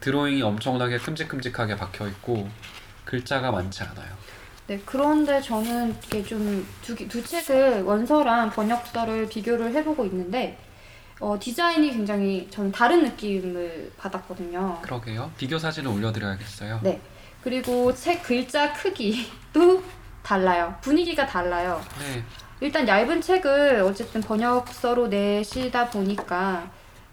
드로잉이 0.00 0.42
엄청나게 0.42 0.98
큼직큼직하게 0.98 1.76
박혀 1.76 2.08
있고 2.08 2.48
글자가 3.04 3.50
많지 3.50 3.82
않아요. 3.82 4.08
네, 4.66 4.80
그런데 4.86 5.42
저는 5.42 5.96
이게 6.06 6.22
좀두 6.22 6.94
두 7.08 7.22
책을 7.22 7.82
원서랑 7.82 8.50
번역서를 8.50 9.28
비교를 9.28 9.74
해보고 9.74 10.06
있는데 10.06 10.56
어, 11.20 11.36
디자인이 11.38 11.90
굉장히 11.92 12.48
저는 12.50 12.72
다른 12.72 13.02
느낌을 13.04 13.92
받았거든요. 13.98 14.78
그러게요. 14.82 15.30
비교 15.36 15.58
사진을 15.58 15.90
올려드려야겠어요. 15.90 16.80
네. 16.82 17.00
그리고 17.42 17.94
책 17.94 18.22
글자 18.22 18.72
크기도 18.72 19.82
달라요. 20.22 20.74
분위기가 20.80 21.26
달라요. 21.26 21.82
네, 21.98 22.22
일단 22.60 22.86
얇은 22.86 23.20
책을 23.20 23.80
어쨌든 23.82 24.20
번역서로 24.20 25.08
내시다 25.08 25.88
보니까 25.88 26.70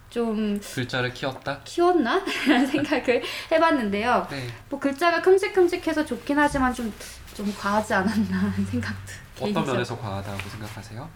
좀 0.10 0.60
글자를 0.60 1.14
키웠다. 1.14 1.62
키웠나? 1.64 2.24
라는 2.48 2.66
생각을 2.68 3.24
해봤는데요. 3.52 4.28
네, 4.30 4.48
뭐 4.70 4.80
글자가 4.80 5.22
큼직큼직해서 5.22 6.06
좋긴 6.06 6.38
하지만 6.40 6.74
좀, 6.74 6.94
좀 7.34 7.54
과하지 7.58 7.94
않았나 7.94 8.54
생각도. 8.70 9.14
어떤 9.38 9.46
개인적으로. 9.46 9.74
면에서 9.74 9.98
과하다고 9.98 10.50
생각하세요? 10.50 11.10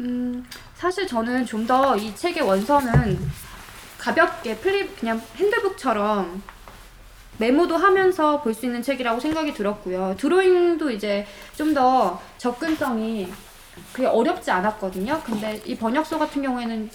음, 0.00 0.44
사실 0.74 1.06
저는 1.06 1.44
좀 1.46 1.66
더 1.66 1.96
이 1.96 2.14
책의 2.14 2.42
원서는 2.42 3.18
가볍게 3.98 4.56
flip 4.56 4.98
그냥 4.98 5.20
핸드북처럼 5.36 6.42
메모도 7.38 7.76
하면서 7.76 8.40
볼 8.42 8.54
수 8.54 8.66
있는 8.66 8.82
책이라고 8.82 9.20
생각이 9.20 9.54
들었고요. 9.54 10.14
드로잉도 10.18 10.90
이제 10.90 11.26
좀 11.56 11.74
더 11.74 12.20
접근성이 12.38 13.30
그게 13.92 14.06
어렵지 14.06 14.50
않았거든요. 14.50 15.22
근데 15.24 15.60
이 15.64 15.76
번역서 15.76 16.18
같은 16.18 16.42
경우에는 16.42 16.90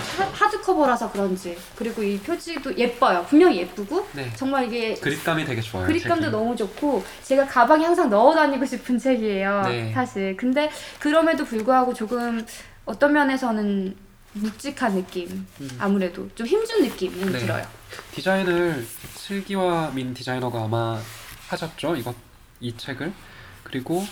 하- 0.00 0.24
하드커버라서 0.46 1.12
그런지 1.12 1.56
그리고 1.76 2.02
이 2.02 2.18
표지도 2.18 2.76
예뻐요. 2.76 3.24
분명히 3.28 3.58
예쁘고 3.58 4.08
네, 4.12 4.30
정말 4.36 4.66
이게 4.66 4.94
그립감이 4.94 5.44
되게 5.44 5.60
좋아요. 5.60 5.86
그립감도 5.86 6.24
책이. 6.26 6.32
너무 6.32 6.56
좋고 6.56 7.04
제가 7.22 7.46
가방에 7.46 7.84
항상 7.84 8.08
넣어 8.10 8.34
다니고 8.34 8.64
싶은 8.66 8.98
책이에요. 8.98 9.62
네. 9.62 9.92
사실. 9.92 10.36
근데 10.36 10.70
그럼에도 10.98 11.44
불구하고 11.44 11.94
조금 11.94 12.44
어떤 12.84 13.12
면에서는 13.12 13.96
묵직한 14.32 14.94
느낌. 14.94 15.46
음. 15.60 15.70
아무래도 15.78 16.28
좀 16.34 16.46
힘준 16.46 16.82
느낌이 16.82 17.24
네. 17.32 17.38
들어요. 17.38 17.64
디자인을 18.14 18.86
슬기와 19.14 19.90
민 19.94 20.14
디자이너가 20.14 20.62
아마 20.64 21.00
하셨죠. 21.48 21.96
이거 21.96 22.14
이 22.60 22.76
책을 22.76 23.12
그리고 23.64 24.04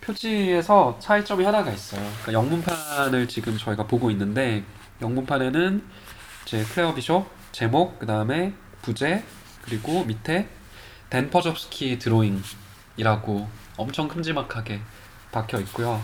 표지에서 0.00 0.96
차이점이 1.00 1.44
하나가 1.44 1.70
있어요. 1.70 2.00
그러니까 2.22 2.32
영문판을 2.32 3.28
지금 3.28 3.56
저희가 3.56 3.84
보고 3.86 4.10
있는데 4.10 4.64
영문판에는 5.02 5.84
이제 6.46 6.64
클레어 6.64 6.94
비숍 6.94 7.26
제목 7.52 7.98
그 7.98 8.06
다음에 8.06 8.54
부제 8.80 9.22
그리고 9.62 10.04
밑에 10.04 10.48
댄 11.10 11.30
퍼접스키 11.30 11.98
드로잉이라고 11.98 13.48
엄청 13.76 14.08
큼지막하게 14.08 14.80
박혀 15.30 15.60
있고요. 15.60 16.02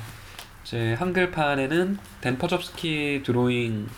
이제 0.64 0.94
한글판에는 0.94 1.98
댄 2.20 2.38
퍼접스키 2.38 3.22
드로잉은 3.24 3.88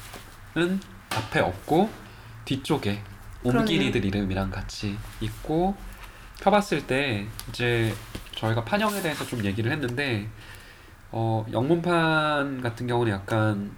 앞에 1.11 1.41
없고 1.41 1.91
뒤쪽에 2.45 3.03
옴기니들 3.43 4.05
이름이랑 4.05 4.51
같이 4.51 4.97
있고 5.21 5.75
펴봤을 6.41 6.87
때 6.87 7.27
이제 7.49 7.93
저희가 8.37 8.65
판형에 8.65 9.03
대해서 9.03 9.27
좀 9.27 9.45
얘기를 9.45 9.73
했는데 9.73 10.29
어 11.11 11.45
영문판 11.53 12.61
같은 12.63 12.87
경우는 12.87 13.13
약간 13.13 13.73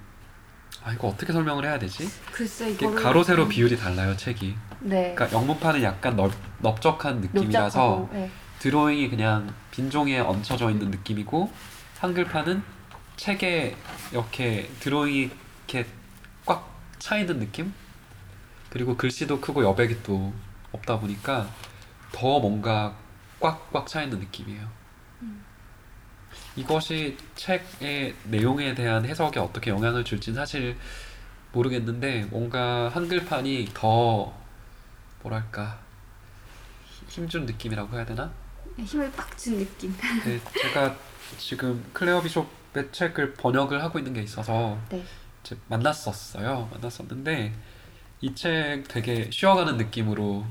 아 0.84 0.92
이거 0.92 1.08
어떻게 1.08 1.32
설명을 1.32 1.64
해야 1.64 1.78
되지? 1.78 2.08
글쎄 2.32 2.70
이게 2.70 2.86
가로 2.90 3.22
세로 3.22 3.46
비율이 3.48 3.76
달라요 3.76 4.16
책이. 4.16 4.56
네. 4.80 5.14
그러니까 5.14 5.36
영문판은 5.38 5.82
약간 5.82 6.16
넓, 6.16 6.32
넓적한 6.58 7.20
느낌이라서 7.20 7.78
넓적하고, 7.78 8.08
네. 8.12 8.30
드로잉이 8.58 9.10
그냥 9.10 9.52
빈 9.70 9.90
종이에 9.90 10.20
얹혀져 10.20 10.70
있는 10.70 10.90
느낌이고 10.90 11.52
한글판은 11.98 12.62
책에 13.16 13.76
이렇게 14.10 14.70
드로잉이 14.80 15.30
이렇게 15.68 15.86
꽉 16.44 16.72
차 16.98 17.18
있는 17.18 17.40
느낌? 17.40 17.72
그리고 18.70 18.96
글씨도 18.96 19.40
크고 19.40 19.64
여백이 19.64 20.02
또 20.02 20.32
없다 20.72 20.98
보니까 21.00 21.48
더 22.12 22.38
뭔가 22.38 22.94
꽉꽉 23.40 23.86
차 23.88 24.02
있는 24.02 24.20
느낌이에요. 24.20 24.68
이것이 26.56 27.16
책의 27.34 28.14
내용에 28.24 28.74
대한 28.74 29.04
해석에 29.04 29.40
어떻게 29.40 29.70
영향을 29.70 30.04
줄진 30.04 30.34
사실 30.34 30.76
모르겠는데 31.52 32.26
뭔가 32.30 32.88
한글판이 32.90 33.70
더 33.74 34.32
뭐랄까 35.22 35.78
힘준 37.08 37.46
느낌이라고 37.46 37.96
해야 37.96 38.04
되나? 38.04 38.30
힘을 38.78 39.10
빡 39.12 39.36
준 39.36 39.58
느낌. 39.58 39.94
네, 40.24 40.40
제가 40.60 40.96
지금 41.38 41.84
클레어 41.92 42.22
비숍의 42.22 42.90
책을 42.92 43.34
번역을 43.34 43.82
하고 43.82 43.98
있는 43.98 44.14
게 44.14 44.22
있어서 44.22 44.78
네. 44.88 45.04
이제 45.44 45.56
만났었어요. 45.68 46.68
만났었는데 46.72 47.52
이 48.22 48.34
책 48.34 48.84
되게 48.88 49.28
쉬어가는 49.30 49.76
느낌으로 49.76 50.46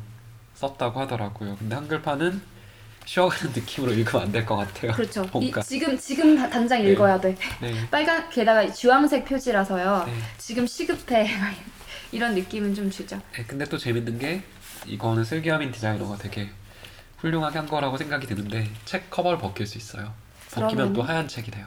썼다고 0.55 0.99
하더라고요. 0.99 1.55
근데 1.57 1.75
한글판은 1.75 2.41
쉬어가는 3.05 3.53
느낌으로 3.53 3.91
읽으면 3.93 4.23
안 4.25 4.31
될 4.31 4.45
것 4.45 4.55
같아요. 4.57 4.91
그렇죠. 4.93 5.27
이. 5.41 5.51
지금 5.63 5.97
지금 5.97 6.37
다- 6.37 6.49
당장 6.49 6.83
네. 6.83 6.91
읽어야 6.91 7.19
돼. 7.19 7.35
네. 7.61 7.73
빨간 7.89 8.29
게다가 8.29 8.71
주황색 8.71 9.25
표지라서요. 9.25 10.03
네. 10.07 10.13
지금 10.37 10.65
시급해 10.67 11.23
막 11.37 11.53
이런 12.11 12.35
느낌은 12.35 12.75
좀 12.75 12.89
주죠. 12.91 13.19
네, 13.33 13.43
근데 13.45 13.65
또 13.65 13.77
재밌는 13.77 14.19
게 14.19 14.43
이거는 14.85 15.23
슬기아민 15.23 15.71
디자이너가 15.71 16.17
되게 16.17 16.49
훌륭하게 17.17 17.59
한 17.59 17.67
거라고 17.67 17.97
생각이 17.97 18.27
드는데 18.27 18.69
책 18.85 19.09
커버를 19.09 19.37
벗길 19.39 19.65
수 19.65 19.77
있어요. 19.77 20.13
벗기면 20.51 20.93
또 20.93 21.01
그러면은- 21.03 21.07
하얀 21.07 21.27
책이 21.27 21.51
돼요. 21.51 21.65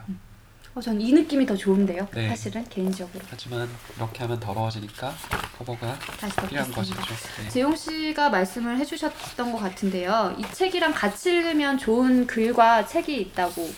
어, 0.75 0.81
전 0.81 0.99
이 0.99 1.13
느낌이 1.13 1.45
더 1.45 1.55
좋은데요. 1.55 2.05
네. 2.13 2.27
사실은 2.27 2.67
개인적으로. 2.69 3.23
하지만 3.29 3.69
이렇게 3.95 4.19
하면 4.23 4.39
더러워지니까 4.39 5.13
커버가 5.57 5.97
다시 6.19 6.35
필요한. 6.47 6.69
것이죠. 6.71 7.01
네. 7.41 7.49
재용 7.49 7.73
씨가 7.75 8.29
말씀을 8.29 8.77
해주셨던 8.79 9.51
것 9.53 9.57
같은데요. 9.57 10.35
이 10.37 10.43
책이랑 10.51 10.93
같이 10.93 11.29
읽으면 11.31 11.77
좋은 11.77 12.27
글과 12.27 12.85
책이 12.85 13.15
있다고 13.21 13.73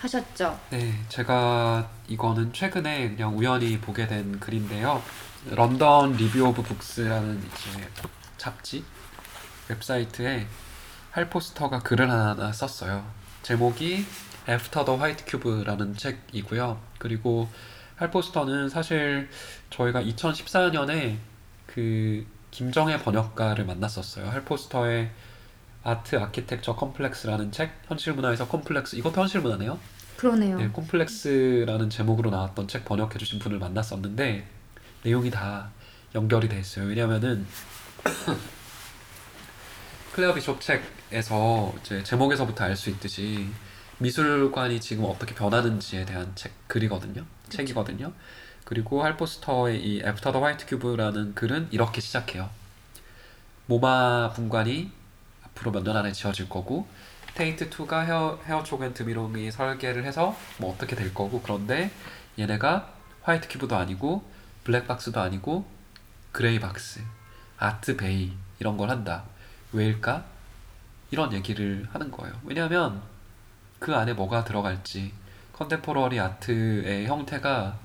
하셨죠. 0.00 0.58
네, 0.70 0.92
제가 1.08 1.88
이거는 2.08 2.52
최근에 2.52 3.10
그냥 3.10 3.38
우연히 3.38 3.78
보게 3.78 4.06
된 4.06 4.38
글인데요. 4.38 5.02
London 5.50 6.12
Review 6.12 6.42
of 6.48 6.62
Books라는 6.62 7.38
이제 7.38 7.88
잡지 8.36 8.84
웹사이트에 9.68 10.46
할 11.12 11.30
포스터가 11.30 11.78
글을 11.80 12.10
하나 12.10 12.52
썼어요. 12.52 13.04
제목이 13.42 14.04
After 14.48 14.84
the 14.84 14.98
White 14.98 15.24
Cube라는 15.26 15.96
책이고요. 15.96 16.80
그리고 16.98 17.48
할 17.96 18.10
포스터는 18.10 18.68
사실 18.68 19.28
저희가 19.70 20.02
2014년에 20.02 21.16
그 21.66 22.26
김정혜 22.50 22.98
번역가를 22.98 23.64
만났었어요. 23.64 24.28
할 24.28 24.44
포스터의 24.44 25.10
Art 25.84 26.16
Architecture 26.16 26.76
Complex라는 26.76 27.52
책, 27.52 27.72
현실 27.86 28.12
문화에서 28.14 28.48
컴플렉스 28.48 28.96
이것도 28.96 29.20
현실 29.20 29.40
문화네요. 29.40 29.78
그러네요. 30.16 30.58
네, 30.58 30.68
콤플렉스라는 30.68 31.90
제목으로 31.90 32.30
나왔던 32.30 32.68
책 32.68 32.84
번역해 32.84 33.18
주신 33.18 33.38
분을 33.38 33.58
만났었는데 33.58 34.46
내용이 35.02 35.30
다 35.30 35.70
연결이 36.14 36.48
돼 36.48 36.58
있어요. 36.60 36.86
왜냐면은 36.86 37.46
클레어 40.12 40.34
비숍 40.34 40.60
책에서 40.60 41.74
이제 41.80 42.02
제목에서부터 42.02 42.64
알 42.64 42.76
수 42.76 42.90
있듯이 42.90 43.48
미술관이 44.02 44.80
지금 44.80 45.04
어떻게 45.04 45.32
변하는지에 45.34 46.04
대한 46.04 46.32
책 46.34 46.52
글이거든요. 46.66 47.24
책이거든요. 47.48 48.12
그리고 48.64 49.04
할포스터의 49.04 49.80
이 49.80 50.00
After 50.00 50.32
the 50.32 50.42
White 50.42 50.66
Cube라는 50.66 51.34
글은 51.34 51.68
이렇게 51.70 52.00
시작해요. 52.00 52.50
모마 53.66 54.32
분관이 54.32 54.90
앞으로 55.46 55.70
몇 55.70 55.84
년 55.84 55.96
안에 55.96 56.12
지어질 56.12 56.48
거고 56.48 56.86
테이트 57.34 57.70
2가 57.70 58.04
헤어 58.04 58.40
헤어초크 58.44 58.62
앤 58.64 58.84
드 58.84 59.04
뫼롱이 59.04 59.50
설계를 59.52 60.04
해서 60.04 60.36
뭐 60.58 60.74
어떻게 60.74 60.96
될 60.96 61.14
거고 61.14 61.40
그런데 61.40 61.90
얘네가 62.38 62.92
white 63.22 63.48
cube도 63.48 63.76
아니고 63.76 64.24
black 64.64 64.86
box도 64.88 65.20
아니고 65.20 65.64
gray 66.32 66.58
box, 66.58 67.00
art 67.56 67.96
bay 67.96 68.32
이런 68.58 68.76
걸 68.76 68.90
한다. 68.90 69.24
왜일까? 69.72 70.24
이런 71.10 71.32
얘기를 71.32 71.86
하는 71.92 72.10
거예요. 72.10 72.34
왜냐하면 72.44 73.02
그 73.82 73.96
안에 73.96 74.12
뭐가 74.12 74.44
들어갈지 74.44 75.12
contemporary 75.54 76.20
art의 76.20 77.06
형태가 77.06 77.80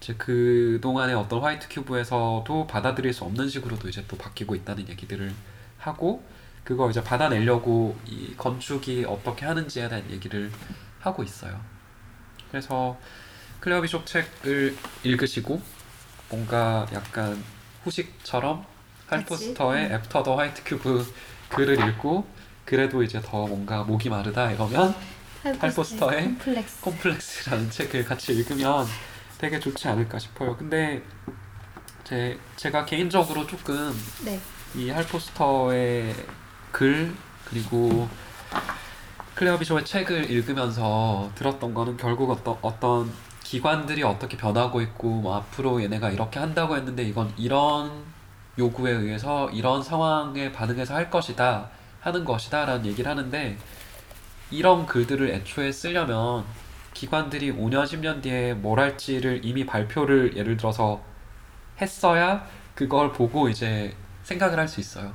이제 0.00 0.16
그 0.18 0.80
동안의 0.82 1.14
어떤 1.14 1.40
white 1.40 1.68
cube에서도 1.68 2.66
받아들일 2.66 3.12
수 3.12 3.22
없는 3.22 3.48
식으로도 3.48 3.88
이제 3.88 4.04
또 4.08 4.18
바뀌고 4.18 4.56
있다는 4.56 4.88
얘기들을 4.88 5.32
하고 5.78 6.24
그거 6.64 6.90
이제 6.90 7.04
받아내려고 7.04 7.96
이 8.04 8.34
건축이 8.36 9.04
어떻게 9.08 9.46
하는지에 9.46 9.88
대한 9.88 10.10
얘기를 10.10 10.50
하고 10.98 11.22
있어요. 11.22 11.60
그래서 12.50 12.98
클레어 13.60 13.80
비숍 13.80 14.06
책을 14.06 14.76
읽으시고 15.04 15.62
뭔가 16.30 16.84
약간 16.92 17.40
후식처럼? 17.84 18.66
할포스터의 19.06 19.86
After 19.92 20.22
the 20.24 20.36
White 20.36 20.64
Cube 20.64 21.06
글을 21.48 21.88
읽고 21.88 22.26
그래도 22.64 23.02
이제 23.02 23.22
더 23.24 23.46
뭔가 23.46 23.84
목이 23.84 24.10
마르다 24.10 24.50
이러면 24.50 24.94
할포스터의 25.42 26.24
콤플렉스. 26.24 26.80
콤플렉스라는 26.80 27.70
책을 27.70 28.04
같이 28.04 28.32
읽으면 28.32 28.86
되게 29.38 29.58
좋지 29.60 29.88
않을까 29.88 30.18
싶어요. 30.18 30.56
근데 30.56 31.02
제 32.04 32.38
제가 32.56 32.84
개인적으로 32.84 33.46
조금 33.46 33.92
네. 34.24 34.40
이 34.74 34.90
할포스터의 34.90 36.14
글 36.72 37.14
그리고 37.44 38.08
클레어 39.34 39.58
비숍의 39.58 39.84
책을 39.84 40.30
읽으면서 40.30 41.30
들었던 41.36 41.72
거는 41.72 41.96
결국 41.96 42.30
어떤 42.30 42.58
어떤 42.62 43.12
기관들이 43.44 44.02
어떻게 44.02 44.36
변하고 44.36 44.82
있고 44.82 45.08
뭐 45.08 45.36
앞으로 45.36 45.82
얘네가 45.82 46.10
이렇게 46.10 46.38
한다고 46.40 46.76
했는데 46.76 47.04
이건 47.04 47.32
이런 47.36 48.04
요구에 48.58 48.90
의해서 48.90 49.48
이런 49.50 49.82
상황에 49.82 50.50
반응해서 50.50 50.94
할 50.94 51.08
것이다 51.08 51.70
하는 52.00 52.24
것이다라는 52.24 52.84
얘기를 52.86 53.08
하는데 53.08 53.56
이런 54.50 54.86
글들을 54.86 55.28
애초에 55.30 55.70
쓰려면 55.72 56.44
기관들이 56.94 57.52
5년 57.52 57.84
10년 57.84 58.22
뒤에 58.22 58.54
뭘 58.54 58.80
할지를 58.80 59.44
이미 59.44 59.66
발표를 59.66 60.36
예를 60.36 60.56
들어서 60.56 61.00
했어야 61.80 62.46
그걸 62.74 63.12
보고 63.12 63.48
이제 63.48 63.94
생각을 64.24 64.58
할 64.58 64.68
수 64.68 64.80
있어요. 64.80 65.12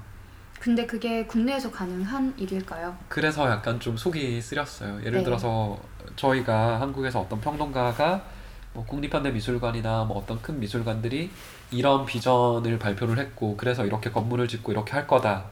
근데 0.59 0.85
그게 0.85 1.25
국내에서 1.25 1.69
가능한 1.69 2.35
일일까요? 2.37 2.95
그래서 3.09 3.49
약간 3.49 3.79
좀 3.81 3.97
속이 3.97 4.39
쓰렸어요. 4.41 4.99
예를 5.01 5.19
네. 5.19 5.23
들어서 5.23 5.77
저희가 6.15 6.79
한국에서 6.79 7.19
어떤 7.19 7.41
평론가가 7.41 8.23
뭐 8.73 8.85
국립현대미술관이나 8.85 10.05
뭐 10.05 10.17
어떤 10.19 10.41
큰 10.41 10.59
미술관들이 10.59 11.29
이런 11.71 12.05
비전을 12.05 12.79
발표를 12.79 13.19
했고 13.19 13.57
그래서 13.57 13.85
이렇게 13.85 14.09
건물을 14.09 14.47
짓고 14.47 14.71
이렇게 14.71 14.93
할 14.93 15.05
거다. 15.05 15.45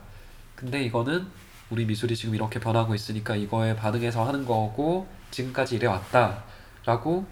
근데 0.56 0.82
이거는 0.84 1.28
우리 1.72 1.86
미술이 1.86 2.16
지금 2.18 2.36
이렇게 2.36 2.60
변하고 2.60 2.94
있으니까 2.94 3.36
이거에 3.36 3.76
반응해서 3.76 4.28
하는 4.28 4.46
거고 4.46 5.08
지금까지 5.32 5.78
이래 5.78 5.88
왔다 5.88 6.44
라고 6.86 7.26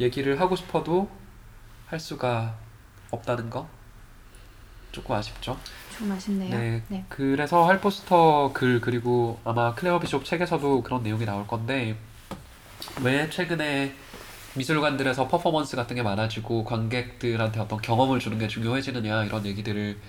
얘기를 0.00 0.40
하고 0.40 0.56
싶어도 0.56 1.08
할 1.86 2.00
수가 2.00 2.56
없다는 3.12 3.48
거 3.48 3.68
조금 4.90 5.14
아쉽죠. 5.14 5.56
좀 5.96 6.10
아쉽네요. 6.10 6.58
네. 6.58 6.82
네. 6.88 7.04
그래서 7.08 7.68
할포스터 7.68 8.50
글 8.52 8.80
그리고 8.80 9.38
아마 9.44 9.74
클레어 9.74 10.00
비숍 10.00 10.24
책에서도 10.24 10.82
그런 10.82 11.04
내용이 11.04 11.24
나올 11.24 11.46
건데 11.46 11.96
왜 13.02 13.30
최근에 13.30 13.94
미술관들에서 14.56 15.28
퍼포먼스 15.28 15.76
같은 15.76 15.94
게 15.94 16.02
많아지고 16.02 16.64
관객들한테 16.64 17.60
어떤 17.60 17.80
경험을 17.80 18.18
주는 18.18 18.38
게 18.38 18.48
중요해지느냐 18.48 19.24
이런 19.24 19.46
얘기들을 19.46 20.00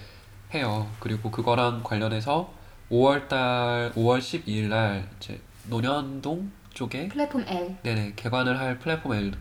해요. 0.56 0.88
그리고 1.00 1.30
그거랑 1.30 1.84
관련해서 1.84 2.52
5월달 2.92 3.94
5월 3.94 4.20
12일 4.20 4.68
날 4.68 5.10
이제 5.18 5.40
논현동 5.70 6.52
쪽에 6.74 7.08
플랫폼 7.08 7.44
L. 7.48 7.78
네네 7.84 8.14
개관을 8.16 8.60
할 8.60 8.78
플랫폼 8.78 9.14
L을 9.14 9.34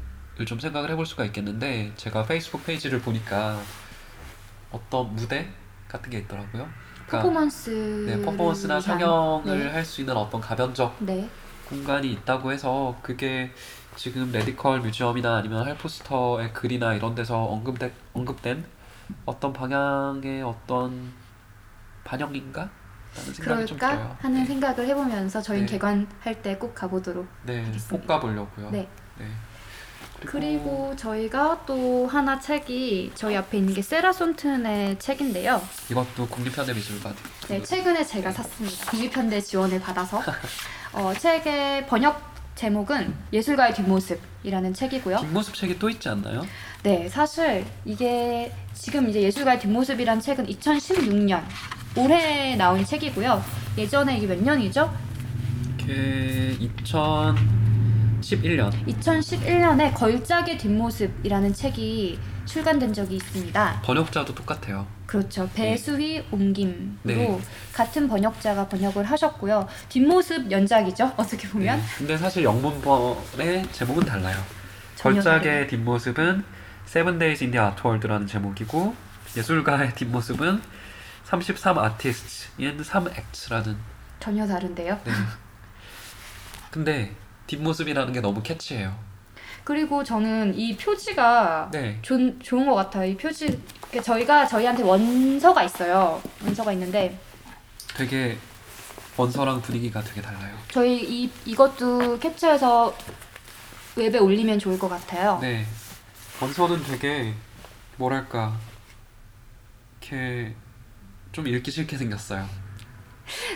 좀 0.47 0.59
생각을 0.59 0.91
해볼 0.91 1.05
수가 1.05 1.25
있겠는데 1.27 1.93
제가 1.97 2.25
페이스북 2.25 2.65
페이지를 2.65 3.01
보니까 3.01 3.61
어떤 4.73 5.15
무대 5.15 5.49
같은 5.89 6.11
게 6.11 6.19
있더라고요. 6.19 6.69
그러니까 7.07 7.23
퍼포먼스. 7.23 7.71
네, 8.07 8.21
퍼포먼스나 8.25 8.81
상영을 8.81 9.59
네. 9.59 9.71
할수 9.71 10.01
있는 10.01 10.17
어떤 10.17 10.41
가변적 10.41 10.97
네. 11.01 11.29
공간이 11.69 12.13
있다고 12.13 12.51
해서 12.51 12.97
그게 13.03 13.53
지금 13.97 14.33
Radical 14.33 14.81
Museum이나 14.81 15.37
아니면 15.37 15.67
할포스터의 15.67 16.53
글이나 16.53 16.95
이런 16.95 17.15
데서 17.15 17.45
언급된, 17.45 17.93
언급된 18.13 18.65
어떤 19.27 19.53
방향의 19.53 20.43
어떤 20.43 21.13
반영인가? 22.05 22.71
그럴까. 23.41 24.17
하는 24.21 24.41
네. 24.41 24.47
생각을 24.47 24.87
해보면서 24.89 25.41
저희 25.43 25.61
네. 25.61 25.67
개관할 25.67 26.43
때 26.43 26.57
꼭 26.59 26.75
가보도록. 26.75 27.27
네, 27.45 27.59
알겠습니다. 27.65 27.89
꼭 27.97 28.07
가보려고요. 28.07 28.71
네. 28.71 28.89
네. 29.19 29.27
그리고 30.27 30.95
저희가 30.97 31.65
또 31.67 32.07
하나 32.07 32.39
책이 32.41 33.13
저희 33.15 33.37
앞에 33.37 33.59
있는 33.59 33.75
게 33.75 33.83
세라 33.83 34.13
손튼의 34.13 34.99
책인데요. 34.99 35.61
이것도 35.91 36.27
국립현대미술관. 36.29 37.15
네, 37.49 37.63
최근에 37.63 38.05
제가 38.05 38.33
샀습니다. 38.33 38.91
국립현대 38.91 39.41
지원을 39.41 39.81
받아서 39.81 40.23
어, 40.93 41.13
책의 41.13 41.87
번역 41.89 42.33
제목은 42.55 43.15
예술가의 43.33 43.75
뒷모습이라는 43.75 44.73
책이고요. 44.75 45.19
뒷모습 45.19 45.55
책이 45.55 45.79
또 45.79 45.91
있지 45.91 46.09
않나요? 46.09 46.47
네, 46.85 47.09
사실 47.09 47.67
이게 47.85 48.55
지금 48.73 49.09
이제 49.11 49.21
예술가의 49.23 49.59
뒷모습이란 49.61 50.21
책은 50.21 50.47
2016년 50.47 51.43
올해 51.97 52.57
나온 52.57 52.85
책이고요. 52.85 53.43
예전에 53.79 54.19
이게 54.19 54.27
몇 54.27 54.43
년이죠? 54.43 54.93
이게 55.79 56.57
2011년 56.61 57.37
2011년에 58.87 59.95
걸작의 59.95 60.59
뒷모습이라는 60.59 61.55
책이 61.55 62.19
출간된 62.47 62.93
적이 62.93 63.17
있습니다. 63.17 63.83
번역자도 63.85 64.35
똑같아요. 64.35 64.87
그렇죠. 65.07 65.49
배수희 65.55 66.25
옮김으로 66.31 66.97
네. 67.05 67.41
같은 67.73 68.09
번역자가 68.09 68.69
번역을 68.69 69.05
하셨고요. 69.05 69.69
뒷모습 69.89 70.51
연작이죠. 70.51 71.13
어떻게 71.17 71.49
보면 71.49 71.79
네. 71.79 71.85
근데 71.99 72.17
사실 72.17 72.43
영문본의 72.43 73.67
제목은 73.73 74.05
달라요. 74.05 74.37
걸작의 74.99 75.69
뒷모습은 75.69 76.45
Seven 76.87 77.19
Days 77.19 77.43
in 77.45 77.53
the 77.53 77.63
Art 77.63 77.83
World라는 77.85 78.27
제목이고 78.27 78.95
예술가의 79.37 79.95
뒷모습은 79.95 80.61
33 81.25 81.79
Artists 81.79 82.49
in 82.59 82.83
3 82.83 83.09
Acts라는 83.09 83.77
전혀 84.21 84.47
다른데요. 84.47 85.01
네. 85.05 85.13
근데 86.71 87.15
뒷모습이라는 87.47 88.13
게 88.13 88.21
너무 88.21 88.43
캐치해요. 88.43 88.97
그리고 89.65 90.05
저는 90.05 90.55
이 90.55 90.77
표지가 90.77 91.71
네. 91.73 91.99
좋, 92.03 92.39
좋은 92.41 92.67
것 92.67 92.75
같아요. 92.75 93.11
이 93.11 93.17
표지 93.17 93.61
저희가 94.03 94.47
저희한테 94.47 94.83
원서가 94.83 95.63
있어요. 95.65 96.21
원서가 96.43 96.73
있는데 96.73 97.19
되게 97.97 98.37
원서랑 99.17 99.63
분위기가 99.63 100.03
되게 100.03 100.21
달라요. 100.21 100.57
저희 100.71 101.03
이 101.05 101.31
이것도 101.47 102.19
캡처해서 102.19 102.95
웹에 103.97 104.19
올리면 104.19 104.59
좋을 104.59 104.79
것 104.79 104.89
같아요. 104.89 105.39
네. 105.41 105.65
원서는 106.41 106.83
되게 106.85 107.33
뭐랄까 107.97 108.59
이렇게 110.01 110.55
좀 111.35 111.47
읽기 111.49 111.71
싫게 111.71 111.97
생겼어요. 111.99 112.49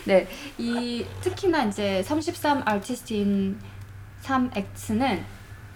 네, 0.04 0.26
이 0.58 1.06
특히나 1.20 1.64
이제 1.64 2.02
33 2.02 2.62
아티스트인 2.66 3.60
3X는 4.22 5.22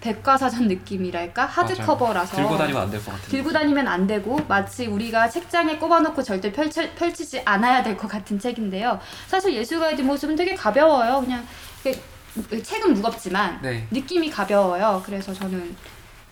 백과사전 0.01 0.67
느낌이랄까 0.67 1.45
하드커버라서 1.45 2.35
들고 2.35 2.57
다니면 2.57 2.81
안 2.81 2.91
될 2.91 2.99
것 2.99 3.11
같은데. 3.11 3.29
들고 3.29 3.53
다니면 3.53 3.87
안 3.87 4.05
되고 4.05 4.37
마치 4.49 4.87
우리가 4.87 5.29
책장에 5.29 5.77
꼽아놓고 5.77 6.21
절대 6.21 6.51
펼치, 6.51 6.93
펼치지 6.93 7.41
않아야 7.45 7.81
될 7.81 7.95
것 7.95 8.09
같은 8.09 8.37
책인데요. 8.37 8.99
사실 9.27 9.53
예술가의 9.53 9.95
뒷모습은 9.95 10.35
되게 10.35 10.55
가벼워요. 10.55 11.21
그냥 11.21 11.47
그- 11.83 12.61
책은 12.63 12.95
무겁지만 12.95 13.61
네. 13.61 13.87
느낌이 13.91 14.29
가벼워요. 14.29 15.01
그래서 15.05 15.33
저는 15.33 15.73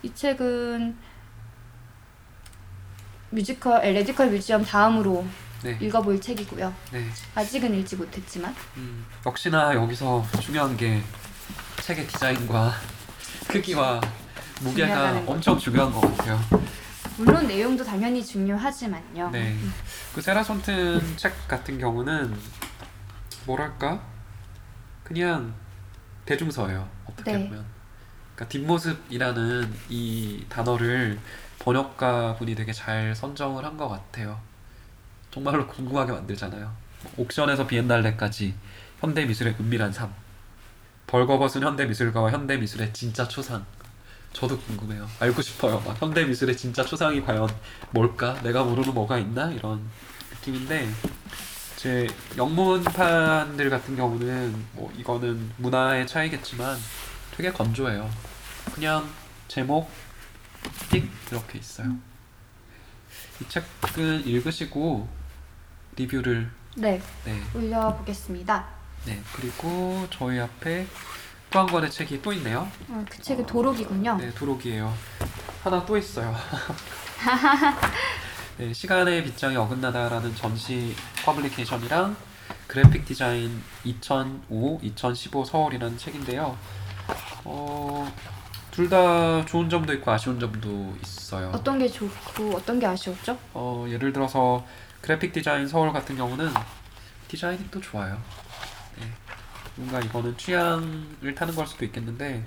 이 0.02 0.12
책은 0.12 0.94
뮤지컬 3.30 3.80
Radical 3.80 4.28
Museum 4.30 4.62
다음으로 4.64 5.24
네. 5.62 5.78
읽어볼 5.80 6.20
책이고요. 6.20 6.72
네. 6.92 7.08
아직은 7.34 7.74
읽지 7.80 7.96
못했지만 7.96 8.54
음, 8.76 9.04
역시나 9.24 9.74
여기서 9.74 10.24
중요한 10.40 10.76
게 10.76 11.00
책의 11.82 12.06
디자인과 12.08 12.72
크기와 13.48 14.00
무게가. 14.60 15.22
엄청 15.26 15.58
중요한 15.58 15.92
것 15.92 16.00
같아요. 16.00 16.38
물론 17.16 17.46
내용도 17.46 17.84
당연히 17.84 18.24
중요하지만요. 18.24 19.30
네. 19.30 19.56
그 20.14 20.20
세라 20.22 20.42
손튼 20.42 21.00
책 21.16 21.32
같은 21.48 21.78
경우는 21.78 22.34
뭐랄까 23.46 24.00
그냥 25.04 25.54
대중서예요. 26.24 26.88
어떻게 27.04 27.32
네. 27.32 27.48
보면. 27.48 27.64
그러니까 28.34 28.48
뒷모습이라는 28.48 29.74
이 29.90 30.44
단어를 30.48 31.18
번역가 31.58 32.36
분이 32.36 32.54
되게 32.54 32.72
잘 32.72 33.14
선정을 33.14 33.64
한 33.64 33.76
것 33.76 33.88
같아요. 33.88 34.40
정말로 35.32 35.66
궁금하게 35.66 36.12
만들잖아요. 36.12 36.70
옥션에서 37.16 37.66
비엔날레까지 37.66 38.54
현대 39.00 39.24
미술의 39.24 39.56
은밀한 39.58 39.92
삶. 39.92 40.12
벌거벗은 41.06 41.62
현대 41.62 41.86
미술가와 41.86 42.30
현대 42.30 42.58
미술의 42.58 42.92
진짜 42.92 43.26
초상. 43.26 43.64
저도 44.34 44.58
궁금해요. 44.60 45.08
알고 45.20 45.40
싶어요. 45.40 45.80
막 45.80 46.00
현대 46.00 46.24
미술의 46.24 46.56
진짜 46.56 46.84
초상이 46.84 47.22
과연 47.22 47.48
뭘까? 47.90 48.38
내가 48.42 48.62
모르는 48.62 48.92
뭐가 48.92 49.18
있나? 49.18 49.50
이런 49.50 49.82
느낌인데 50.32 50.88
제 51.76 52.06
영문판들 52.36 53.70
같은 53.70 53.96
경우는 53.96 54.54
뭐 54.72 54.92
이거는 54.96 55.50
문화의 55.56 56.06
차이겠지만 56.06 56.78
되게 57.34 57.50
건조해요. 57.50 58.08
그냥 58.74 59.08
제목 59.48 59.90
띡 60.90 61.08
이렇게 61.30 61.58
있어요. 61.58 61.96
이 63.40 63.48
책은 63.48 64.26
읽으시고 64.26 65.21
리뷰를 65.96 66.50
네, 66.76 67.00
네, 67.24 67.40
올려보겠습니다. 67.54 68.64
네 69.06 69.20
그리고 69.34 70.06
저희 70.10 70.38
앞에 70.40 70.86
또 71.50 71.58
한 71.58 71.66
권의 71.66 71.90
책이 71.90 72.22
또 72.22 72.32
있네요. 72.32 72.66
어, 72.88 73.04
그 73.10 73.20
책이 73.20 73.44
도록이군요. 73.46 74.16
네, 74.16 74.30
도록이에요. 74.32 74.92
하나 75.62 75.84
또 75.84 75.98
있어요. 75.98 76.34
네, 78.58 78.72
시간의 78.72 79.24
빗장이 79.24 79.56
어긋나다라는 79.56 80.34
전시 80.34 80.94
publication이랑 81.24 82.16
그래픽 82.66 83.04
디자인 83.04 83.62
2005, 83.84 84.80
2015 84.82 85.44
서울이라는 85.44 85.98
책인데요. 85.98 86.56
어, 87.44 88.10
둘 88.70 88.88
다 88.88 89.44
좋은 89.44 89.68
점도 89.68 89.92
있고 89.94 90.10
아쉬운 90.10 90.40
점도 90.40 90.96
있어요. 91.02 91.50
어떤 91.54 91.78
게 91.78 91.86
좋고 91.88 92.54
어떤 92.56 92.78
게 92.80 92.86
아쉬웠죠? 92.86 93.36
어, 93.52 93.84
예를 93.88 94.12
들어서 94.14 94.64
그래픽 95.02 95.32
디자인 95.32 95.66
서울 95.66 95.92
같은 95.92 96.16
경우는 96.16 96.48
디자인이 97.28 97.68
또 97.70 97.80
좋아요. 97.80 98.22
네. 98.98 99.12
뭔가 99.74 100.00
이거는 100.00 100.36
취향을 100.38 101.34
타는 101.34 101.54
걸 101.54 101.66
수도 101.66 101.84
있겠는데 101.84 102.44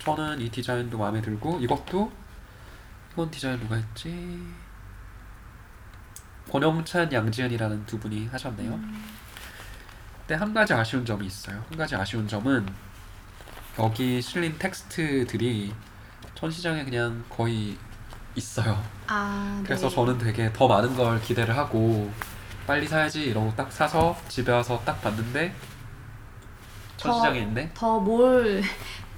저는 0.00 0.40
이 0.40 0.50
디자인도 0.50 0.98
마음에 0.98 1.22
들고 1.22 1.60
이것도 1.60 2.12
이건 3.12 3.30
디자인 3.30 3.60
누가 3.60 3.76
했지? 3.76 4.42
권영찬, 6.50 7.12
양지은이라는 7.12 7.86
두 7.86 8.00
분이 8.00 8.26
하셨네요. 8.26 8.80
근데 10.20 10.34
한 10.34 10.52
가지 10.52 10.72
아쉬운 10.72 11.04
점이 11.04 11.26
있어요. 11.26 11.64
한 11.68 11.78
가지 11.78 11.94
아쉬운 11.94 12.26
점은 12.26 12.66
여기 13.78 14.20
실린 14.20 14.58
텍스트들이 14.58 15.72
전 16.34 16.50
시장에 16.50 16.84
그냥 16.84 17.24
거의 17.28 17.78
있어요. 18.34 18.82
아, 19.06 19.60
그래서 19.64 19.88
네. 19.88 19.94
저는 19.94 20.18
되게 20.18 20.52
더 20.52 20.68
많은 20.68 20.94
걸 20.96 21.20
기대를 21.20 21.56
하고 21.56 22.10
빨리 22.66 22.86
사야지 22.86 23.22
이러고 23.24 23.54
딱 23.56 23.72
사서 23.72 24.16
집에 24.28 24.52
와서 24.52 24.80
딱 24.84 25.00
봤는데 25.02 25.54
전시장에 26.96 27.40
있네. 27.40 27.72
더뭘 27.74 28.62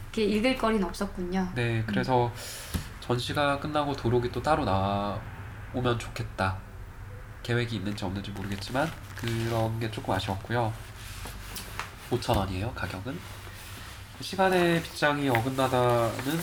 이렇게 0.05 0.25
읽을 0.25 0.57
거리는 0.57 0.85
없었군요. 0.87 1.51
네, 1.55 1.83
그래서 1.87 2.31
전시가 3.01 3.59
끝나고 3.59 3.95
도록이 3.95 4.31
또 4.31 4.43
따로 4.43 4.65
나오면 4.65 5.99
좋겠다. 5.99 6.57
계획이 7.43 7.77
있는지 7.77 8.05
없는지 8.05 8.31
모르겠지만 8.31 8.91
그런 9.17 9.79
게 9.81 9.91
조금 9.91 10.15
아쉬웠고요. 10.15 10.73
5천 12.11 12.37
원이에요 12.37 12.73
가격은. 12.75 13.19
시간의 14.21 14.83
빗장이 14.83 15.29
어긋나다는 15.29 16.39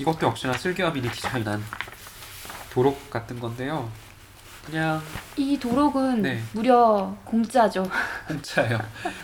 이것도 0.00 0.26
역시나 0.28 0.52
슬기와 0.52 0.92
미니 0.92 1.10
디자인한 1.10 1.62
도록 2.70 3.10
같은 3.10 3.38
건데요. 3.40 3.90
그냥 4.64 5.02
이 5.36 5.58
도록은 5.58 6.22
네. 6.22 6.42
무려 6.52 7.16
공짜죠. 7.24 7.90
공짜예요. 8.28 8.78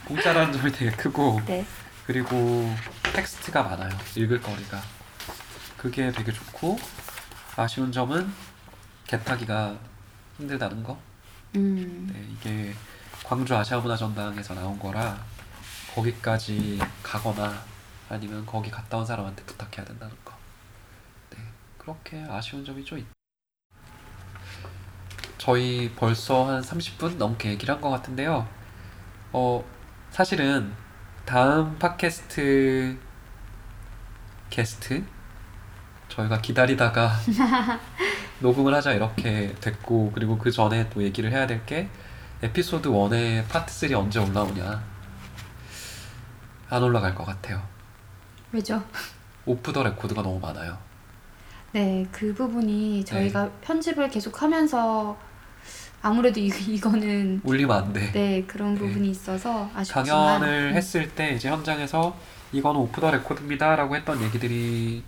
공짜라는 0.07 0.51
점이 0.51 0.71
되게 0.71 0.91
크고 0.91 1.41
네. 1.45 1.65
그리고 2.05 2.73
텍스트가 3.13 3.63
많아요. 3.63 3.89
읽을 4.15 4.41
거리가. 4.41 4.81
그게 5.77 6.11
되게 6.11 6.31
좋고 6.31 6.77
아쉬운 7.55 7.91
점은 7.91 8.31
개타기가 9.07 9.75
힘들다는 10.37 10.83
거. 10.83 10.97
음. 11.55 12.09
네, 12.11 12.25
이게 12.33 12.73
광주 13.23 13.55
아시아문화전당에서 13.55 14.55
나온 14.55 14.77
거라 14.77 15.17
거기까지 15.93 16.79
가거나 17.01 17.63
아니면 18.09 18.45
거기 18.45 18.69
갔다 18.69 18.97
온 18.97 19.05
사람한테 19.05 19.43
부탁해야 19.43 19.85
된다는 19.85 20.13
거. 20.24 20.24
네, 21.85 21.93
그렇게 21.93 22.25
아쉬운 22.29 22.65
점이 22.65 22.83
좀 22.83 22.97
있. 22.99 23.05
저희 25.37 25.91
벌써 25.95 26.45
한 26.47 26.61
30분 26.61 27.17
넘게 27.17 27.49
얘기를 27.51 27.73
한 27.73 27.81
것 27.81 27.89
같은데요. 27.89 28.47
어, 29.31 29.63
사실은 30.09 30.73
다음 31.25 31.77
팟캐스트 31.77 32.97
게스트 34.49 35.03
저희가 36.09 36.41
기다리다가 36.41 37.11
녹음을 38.39 38.73
하자 38.73 38.93
이렇게 38.93 39.53
됐고 39.59 40.11
그리고 40.13 40.37
그 40.37 40.51
전에 40.51 40.89
또 40.89 41.03
얘기를 41.03 41.31
해야 41.31 41.45
될 41.47 41.65
게 41.65 41.89
에피소드 42.41 42.89
1의 42.89 43.47
파트 43.47 43.73
3 43.89 43.93
언제 43.97 44.19
올라오냐 44.19 44.83
안 46.69 46.83
올라갈 46.83 47.13
것 47.15 47.25
같아요. 47.25 47.61
왜죠? 48.51 48.83
오프 49.45 49.71
더 49.73 49.83
레코드가 49.83 50.21
너무 50.21 50.39
많아요. 50.39 50.77
네, 51.75 52.07
그 52.09 52.33
부분이 52.33 53.03
저희가 53.03 53.43
네. 53.43 53.51
편집을 53.59 54.09
계속하면서 54.09 55.17
아무래도 56.01 56.39
이, 56.39 56.47
이거는 56.69 57.41
올리면 57.43 57.75
안 57.75 57.91
돼. 57.91 58.13
네 58.13 58.45
그런 58.47 58.75
네. 58.75 58.79
부분이 58.79 59.09
있어서 59.09 59.69
아쉽지만 59.75 60.05
강연을 60.05 60.69
음, 60.71 60.73
했을 60.73 61.13
때 61.13 61.31
이제 61.33 61.49
현장에서 61.49 62.15
이건 62.53 62.77
오프 62.77 63.01
더 63.01 63.11
레코드입니다라고 63.11 63.93
했던 63.97 64.21
얘기들이 64.21 65.03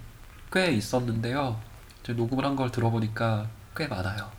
꽤 0.52 0.66
있었는데요. 0.74 1.58
이제 2.04 2.12
녹음을 2.12 2.44
한 2.44 2.58
걸 2.58 2.70
들어보니까 2.70 3.48
꽤 3.74 3.88
많아요. 3.88 4.30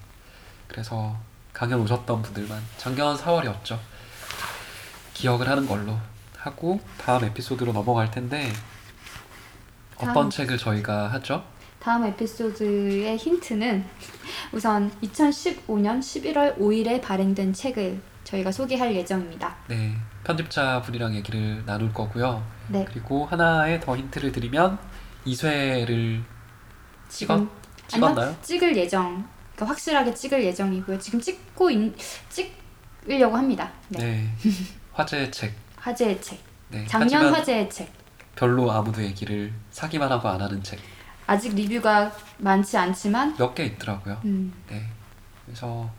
그래서 0.66 1.16
강연 1.54 1.80
오셨던 1.80 2.20
분들만 2.20 2.62
작년 2.76 3.16
4월이었죠. 3.16 3.78
기억을 5.14 5.48
하는 5.48 5.66
걸로 5.66 5.96
하고 6.36 6.78
다음 6.98 7.24
에피소드로 7.24 7.72
넘어갈 7.72 8.10
텐데 8.10 8.52
어떤 9.96 10.12
다음. 10.12 10.30
책을 10.30 10.58
저희가 10.58 11.10
하죠? 11.12 11.42
다음 11.89 12.05
에피소드의 12.05 13.16
힌트는 13.16 13.82
우선 14.53 14.91
2015년 15.01 16.01
11월 16.01 16.59
5일에 16.59 17.01
발행된 17.01 17.55
책을 17.55 17.99
저희가 18.24 18.53
소개할 18.53 18.95
예정입니다. 18.95 19.57
네, 19.68 19.97
편집자 20.22 20.82
분이랑 20.82 21.14
얘기를 21.14 21.64
나눌 21.64 21.91
거고요. 21.95 22.45
네, 22.68 22.84
그리고 22.86 23.24
하나의 23.24 23.80
더 23.80 23.97
힌트를 23.97 24.32
드리면 24.32 24.78
2쇄를 25.28 26.22
찍었 27.09 27.49
찍었나요? 27.86 28.36
찍을 28.43 28.76
예정. 28.76 29.26
그러니까 29.55 29.72
확실하게 29.72 30.12
찍을 30.12 30.45
예정이고요. 30.45 30.99
지금 30.99 31.18
찍고 31.18 31.70
있, 31.70 31.95
찍으려고 32.28 33.34
합니다. 33.34 33.72
네. 33.89 33.99
네. 33.99 34.51
화제의 34.93 35.32
책. 35.32 35.55
화제의 35.76 36.20
책. 36.20 36.39
네. 36.68 36.84
작년 36.86 37.32
화제의 37.32 37.70
책. 37.70 37.91
별로 38.36 38.70
아무도 38.70 39.03
얘기를 39.03 39.55
사기만 39.70 40.12
하고 40.12 40.28
안 40.28 40.43
하는 40.43 40.62
책 40.62 40.78
아직 41.28 41.54
리뷰가 41.54 42.10
많지 42.38 42.78
않지만 42.78 43.36
있더라고요. 43.66 44.18
음, 44.24 44.50
네. 44.66 44.82
그래서 45.44 45.90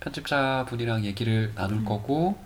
편집자 0.00 0.66
분이랑 0.68 1.04
얘기를 1.04 1.52
나눌 1.54 1.78
음. 1.78 1.84
거고 1.84 2.36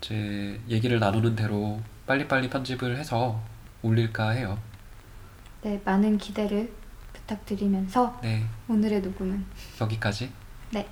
이제 0.00 0.60
얘기를 0.68 1.00
나누는 1.00 1.34
대로 1.34 1.80
빨리빨리 2.06 2.50
편집을 2.50 2.96
해서 2.96 3.42
올릴까 3.82 4.30
해요. 4.30 4.56
네, 5.62 5.80
많은 5.84 6.18
기대를 6.18 6.72
부탁드리면서 7.12 8.20
네. 8.22 8.44
오늘의 8.68 9.00
녹음은 9.00 9.44
여기까지. 9.80 10.30
네, 10.70 10.88